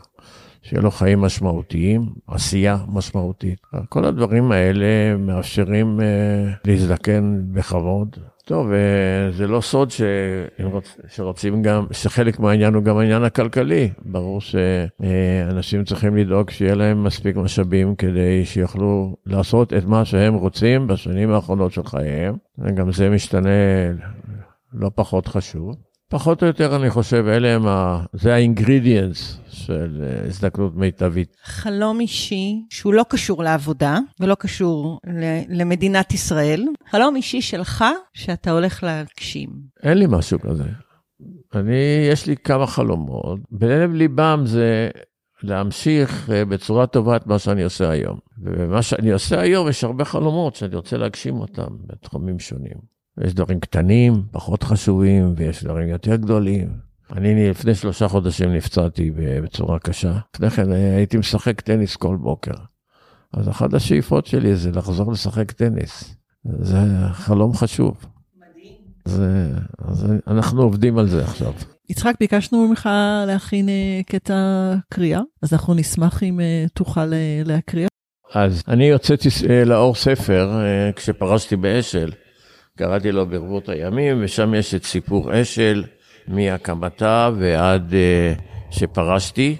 שיהיה 0.69 0.83
לו 0.83 0.91
חיים 0.91 1.21
משמעותיים, 1.21 2.07
עשייה 2.27 2.77
משמעותית. 2.89 3.61
כל 3.89 4.05
הדברים 4.05 4.53
האלה 4.53 5.17
מאפשרים 5.19 6.01
אה, 6.01 6.53
להזדקן 6.65 7.41
בכבוד. 7.53 8.17
טוב, 8.45 8.73
אה, 8.73 9.33
זה 9.33 9.47
לא 9.47 9.61
סוד 9.61 9.91
שרוצ, 9.91 10.97
שרוצים 11.09 11.63
גם, 11.63 11.87
שחלק 11.91 12.41
מהעניין 12.41 12.75
הוא 12.75 12.83
גם 12.83 12.99
העניין 12.99 13.25
הכלכלי. 13.25 13.91
ברור 14.05 14.41
שאנשים 14.41 15.85
צריכים 15.85 16.17
לדאוג 16.17 16.51
שיהיה 16.51 16.75
להם 16.75 17.05
מספיק 17.05 17.37
משאבים 17.37 17.95
כדי 17.95 18.45
שיוכלו 18.45 19.17
לעשות 19.27 19.73
את 19.73 19.85
מה 19.85 20.05
שהם 20.05 20.35
רוצים 20.35 20.87
בשנים 20.87 21.31
האחרונות 21.31 21.73
של 21.73 21.85
חייהם. 21.85 22.35
וגם 22.59 22.93
זה 22.93 23.11
משתנה 23.11 23.49
לא 24.73 24.91
פחות 24.95 25.27
חשוב. 25.27 25.86
פחות 26.09 26.42
או 26.42 26.47
יותר, 26.47 26.77
אני 26.77 26.90
חושב, 26.90 27.25
אלה 27.29 27.55
הם 27.55 27.66
ה... 27.66 28.05
זה 28.12 28.35
האינגרידיאנס 28.35 29.40
של 29.49 30.03
אה, 30.03 30.27
הזדקנות 30.27 30.77
מיטבית. 30.77 31.37
חלום 31.45 32.01
אישי 32.01 32.62
שהוא 32.71 32.95
לא 32.95 33.05
קשור 33.09 33.42
לעבודה 33.42 33.99
ולא 34.21 34.35
קשור 34.35 35.01
למדינת 35.49 36.12
ישראל, 36.12 36.64
חלום 36.90 37.16
אישי 37.16 37.40
שלך 37.40 37.85
שאתה 38.14 38.51
הולך 38.51 38.83
להגשים. 38.83 39.51
אין 39.83 39.99
לי 39.99 40.07
משהו 40.09 40.40
כזה. 40.40 40.64
אני, 41.55 42.07
יש 42.11 42.27
לי 42.27 42.37
כמה 42.37 42.66
חלומות. 42.66 43.40
בלב 43.51 43.92
ליבם 43.92 44.42
זה 44.45 44.88
להמשיך 45.42 46.31
אה, 46.31 46.45
בצורה 46.45 46.87
טובה 46.87 47.16
את 47.16 47.27
מה 47.27 47.38
שאני 47.38 47.62
עושה 47.62 47.90
היום. 47.90 48.19
ובמה 48.38 48.83
שאני 48.83 49.12
עושה 49.12 49.40
היום 49.40 49.69
יש 49.69 49.85
הרבה 49.85 50.05
חלומות 50.05 50.57
שאני 50.57 50.77
רוצה 50.77 50.97
להגשים 50.97 51.40
אותם 51.40 51.69
בתחומים 51.87 52.38
שונים. 52.38 52.96
יש 53.25 53.35
דברים 53.35 53.61
קטנים, 53.61 54.23
פחות 54.31 54.63
חשובים, 54.63 55.35
ויש 55.37 55.65
דברים 55.65 55.89
יותר 55.89 56.17
גדולים. 56.17 56.69
אני 57.13 57.51
לפני 57.51 57.75
שלושה 57.75 58.09
חודשים 58.09 58.55
נפצעתי 58.55 59.11
בצורה 59.43 59.79
קשה. 59.79 60.19
לפני 60.35 60.51
כן 60.51 60.73
הייתי 60.73 61.17
משחק 61.17 61.61
טניס 61.61 61.97
כל 61.97 62.17
בוקר. 62.17 62.55
אז 63.33 63.49
אחת 63.49 63.75
השאיפות 63.75 64.27
שלי 64.27 64.57
זה 64.57 64.71
לחזור 64.71 65.13
לשחק 65.13 65.53
טניס. 65.53 66.17
זה 66.45 66.79
חלום 67.13 67.55
חשוב. 67.55 67.97
מדהים. 68.37 68.73
אז, 69.07 69.23
אז 69.79 70.07
אנחנו 70.27 70.63
עובדים 70.63 70.99
על 70.99 71.09
זה 71.09 71.25
עכשיו. 71.25 71.53
יצחק, 71.91 72.15
ביקשנו 72.21 72.69
ממך 72.69 72.89
להכין 73.27 73.69
אה, 73.69 74.01
קטע 74.07 74.35
קריאה, 74.91 75.21
אז 75.43 75.53
אנחנו 75.53 75.75
נשמח 75.75 76.23
אם 76.23 76.41
אה, 76.41 76.65
תוכל 76.75 77.13
אה, 77.13 77.43
להקריא. 77.45 77.87
אז 78.35 78.63
אני 78.69 78.93
הוצאתי 78.93 79.29
לאור 79.67 79.95
ספר 79.95 80.61
כשפרשתי 80.97 81.57
באשל. 81.57 82.13
קראתי 82.77 83.12
לו 83.12 83.27
ברבות 83.27 83.69
הימים, 83.69 84.17
ושם 84.21 84.55
יש 84.55 84.75
את 84.75 84.85
סיפור 84.85 85.41
אשל 85.43 85.85
מהקמתה 86.29 87.31
ועד 87.39 87.91
uh, 87.91 88.43
שפרשתי. 88.71 89.57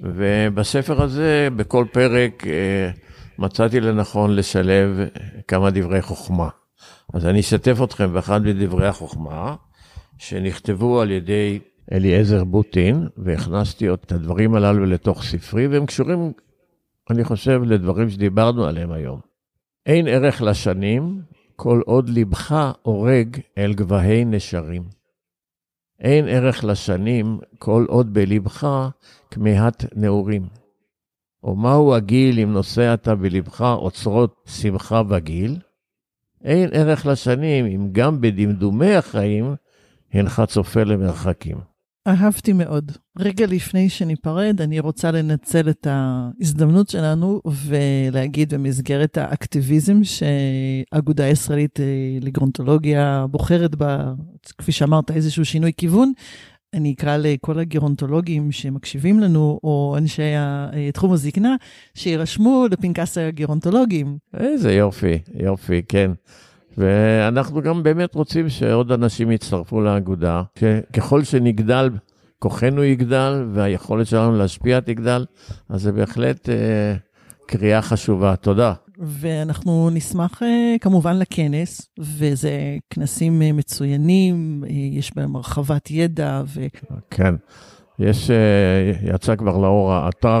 ובספר 0.00 1.02
הזה, 1.02 1.48
בכל 1.56 1.84
פרק, 1.92 2.44
uh, 2.44 2.48
מצאתי 3.38 3.80
לנכון 3.80 4.36
לשלב 4.36 4.98
כמה 5.48 5.70
דברי 5.70 6.02
חוכמה. 6.02 6.48
אז 7.14 7.26
אני 7.26 7.40
אשתף 7.40 7.78
אתכם 7.84 8.12
באחד 8.12 8.42
מדברי 8.42 8.86
החוכמה, 8.86 9.54
שנכתבו 10.18 11.00
על 11.00 11.10
ידי 11.10 11.58
אליעזר 11.92 12.44
בוטין, 12.44 13.08
והכנסתי 13.16 13.92
את 13.92 14.12
הדברים 14.12 14.54
הללו 14.54 14.86
לתוך 14.86 15.22
ספרי, 15.22 15.66
והם 15.66 15.86
קשורים, 15.86 16.32
אני 17.10 17.24
חושב, 17.24 17.62
לדברים 17.64 18.10
שדיברנו 18.10 18.64
עליהם 18.64 18.92
היום. 18.92 19.20
אין 19.86 20.08
ערך 20.08 20.42
לשנים, 20.42 21.20
כל 21.60 21.80
עוד 21.86 22.08
לבך 22.08 22.72
הורג 22.82 23.36
אל 23.58 23.74
גבהי 23.74 24.24
נשרים. 24.24 24.82
אין 26.00 26.28
ערך 26.28 26.64
לשנים 26.64 27.38
כל 27.58 27.84
עוד 27.88 28.14
בלבך 28.14 28.88
כמהת 29.30 29.84
נעורים. 29.96 30.48
ומהו 31.44 31.94
הגיל 31.94 32.38
אם 32.38 32.56
אתה 32.94 33.14
בלבך 33.14 33.60
אוצרות 33.60 34.44
שמחה 34.46 35.02
בגיל? 35.02 35.58
אין 36.44 36.70
ערך 36.72 37.06
לשנים 37.06 37.66
אם 37.66 37.88
גם 37.92 38.20
בדמדומי 38.20 38.94
החיים 38.94 39.54
הנך 40.12 40.42
צופה 40.48 40.82
למרחקים. 40.82 41.56
אהבתי 42.08 42.52
מאוד. 42.52 42.92
רגע 43.18 43.46
לפני 43.46 43.88
שניפרד, 43.88 44.60
אני 44.60 44.80
רוצה 44.80 45.10
לנצל 45.10 45.70
את 45.70 45.86
ההזדמנות 45.90 46.88
שלנו 46.88 47.40
ולהגיד 47.66 48.54
במסגרת 48.54 49.18
האקטיביזם 49.18 50.00
שהאגודה 50.04 51.24
הישראלית 51.24 51.78
לגרונטולוגיה 52.20 53.26
בוחרת 53.30 53.74
בה, 53.74 54.12
כפי 54.58 54.72
שאמרת, 54.72 55.10
איזשהו 55.10 55.44
שינוי 55.44 55.72
כיוון. 55.76 56.12
אני 56.74 56.92
אקרא 56.92 57.16
לכל 57.16 57.58
הגרונטולוגים 57.58 58.52
שמקשיבים 58.52 59.20
לנו, 59.20 59.60
או 59.64 59.94
אנשי 59.98 60.22
תחום 60.92 61.12
הזקנה, 61.12 61.56
שירשמו 61.94 62.66
לפנקס 62.70 63.18
הגרונטולוגים. 63.18 64.18
איזה 64.36 64.72
יופי, 64.72 65.18
יופי, 65.34 65.82
כן. 65.88 66.10
ואנחנו 66.78 67.62
גם 67.62 67.82
באמת 67.82 68.14
רוצים 68.14 68.48
שעוד 68.48 68.92
אנשים 68.92 69.30
יצטרפו 69.30 69.80
לאגודה, 69.80 70.42
שככל 70.58 71.24
שנגדל, 71.24 71.90
כוחנו 72.38 72.84
יגדל 72.84 73.46
והיכולת 73.52 74.06
שלנו 74.06 74.36
להשפיע 74.36 74.80
תגדל, 74.80 75.24
אז 75.68 75.82
זה 75.82 75.92
בהחלט 75.92 76.48
אה, 76.48 76.94
קריאה 77.46 77.82
חשובה. 77.82 78.36
תודה. 78.36 78.72
ואנחנו 78.98 79.90
נשמח 79.90 80.42
אה, 80.42 80.76
כמובן 80.80 81.18
לכנס, 81.18 81.90
וזה 81.98 82.76
כנסים 82.90 83.42
אה, 83.42 83.52
מצוינים, 83.52 84.64
אה, 84.66 84.70
יש 84.70 85.16
בהם 85.16 85.36
הרחבת 85.36 85.90
ידע. 85.90 86.42
ו... 86.46 86.66
כן, 87.10 87.34
יש, 87.98 88.30
יצא 89.02 89.36
כבר 89.36 89.58
לאור 89.58 89.92
האתר 89.92 90.40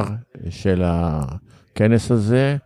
של 0.50 0.82
הכנס 0.84 2.10
הזה, 2.10 2.56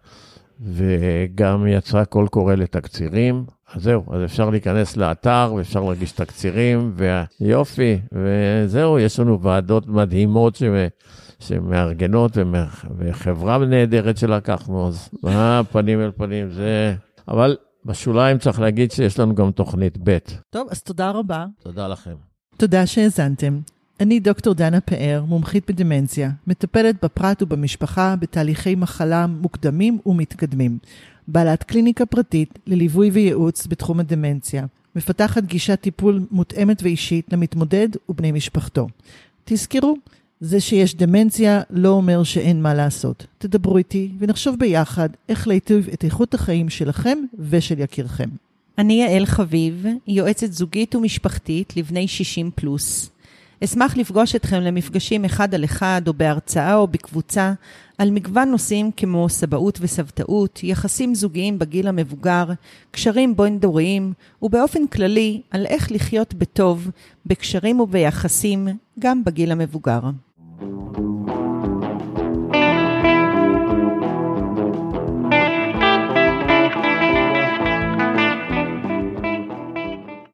וגם 0.61 1.67
יצא 1.67 2.05
קול 2.05 2.29
קורא 2.29 2.55
לתקצירים. 2.55 3.45
אז 3.75 3.83
זהו, 3.83 4.05
אז 4.11 4.25
אפשר 4.25 4.51
להיכנס 4.51 4.97
לאתר 4.97 5.53
ואפשר 5.57 5.81
להגיש 5.81 6.13
תקצירים, 6.13 6.95
ויופי, 7.41 7.99
וזהו, 8.13 8.99
יש 8.99 9.21
לנו 9.21 9.41
ועדות 9.41 9.87
מדהימות 9.87 10.57
ש... 10.57 10.63
שמארגנות 11.39 12.39
וחברה 12.99 13.59
נהדרת 13.59 14.17
שלקחנו, 14.17 14.89
אז 14.89 15.09
מה 15.23 15.61
פנים 15.73 16.01
אל 16.01 16.11
פנים, 16.17 16.51
זה... 16.51 16.95
אבל 17.29 17.57
בשוליים 17.85 18.39
צריך 18.39 18.61
להגיד 18.61 18.93
שיש 18.93 19.19
לנו 19.19 19.35
גם 19.35 19.51
תוכנית 19.51 19.99
ב'. 20.05 20.19
טוב, 20.51 20.69
אז 20.71 20.83
תודה 20.83 21.11
רבה. 21.11 21.47
תודה 21.63 21.89
לכם. 21.89 22.15
תודה 22.57 22.87
שהאזנתם. 22.87 23.61
אני 24.01 24.21
דוקטור 24.21 24.55
דנה 24.55 24.81
פאר, 24.81 25.25
מומחית 25.27 25.71
בדמנציה, 25.71 26.31
מטפלת 26.47 27.05
בפרט 27.05 27.43
ובמשפחה 27.43 28.17
בתהליכי 28.17 28.75
מחלה 28.75 29.27
מוקדמים 29.27 29.99
ומתקדמים. 30.07 30.79
בעלת 31.29 31.63
קליניקה 31.63 32.07
פרטית 32.07 32.59
לליווי 32.67 33.11
וייעוץ 33.11 33.67
בתחום 33.67 34.01
הדמנציה. 34.01 34.67
מפתחת 34.97 35.45
גישת 35.45 35.81
טיפול 35.81 36.21
מותאמת 36.31 36.83
ואישית 36.83 37.33
למתמודד 37.33 37.89
ובני 38.09 38.33
משפחתו. 38.33 38.87
תזכרו, 39.45 39.97
זה 40.41 40.61
שיש 40.61 40.95
דמנציה 40.95 41.61
לא 41.71 41.89
אומר 41.89 42.23
שאין 42.23 42.63
מה 42.63 42.75
לעשות. 42.75 43.27
תדברו 43.39 43.79
איתי 43.79 44.11
ונחשוב 44.19 44.57
ביחד 44.59 45.09
איך 45.29 45.49
להיטיב 45.49 45.89
את 45.93 46.05
איכות 46.05 46.35
החיים 46.35 46.69
שלכם 46.69 47.19
ושל 47.39 47.79
יקירכם. 47.79 48.29
אני 48.79 48.93
יעל 49.03 49.27
חביב, 49.27 49.87
יועצת 50.07 50.53
זוגית 50.53 50.95
ומשפחתית 50.95 51.77
לבני 51.77 52.09
60 52.09 52.51
פלוס. 52.55 53.11
אשמח 53.65 53.97
לפגוש 53.97 54.35
אתכם 54.35 54.61
למפגשים 54.61 55.25
אחד 55.25 55.55
על 55.55 55.65
אחד 55.65 56.03
או 56.07 56.13
בהרצאה 56.13 56.75
או 56.75 56.87
בקבוצה 56.87 57.53
על 57.99 58.11
מגוון 58.11 58.49
נושאים 58.51 58.91
כמו 58.97 59.29
סבאות 59.29 59.79
וסבתאות, 59.81 60.61
יחסים 60.63 61.15
זוגיים 61.15 61.59
בגיל 61.59 61.89
המבוגר, 61.89 62.45
קשרים 62.91 63.37
בין-דוריים, 63.37 64.13
ובאופן 64.43 64.87
כללי 64.87 65.43
על 65.51 65.67
איך 65.67 65.93
לחיות 65.93 66.35
בטוב, 66.35 66.91
בקשרים 67.27 67.81
וביחסים, 67.81 68.69
גם 68.99 69.25
בגיל 69.25 69.53
המבוגר. 69.53 70.01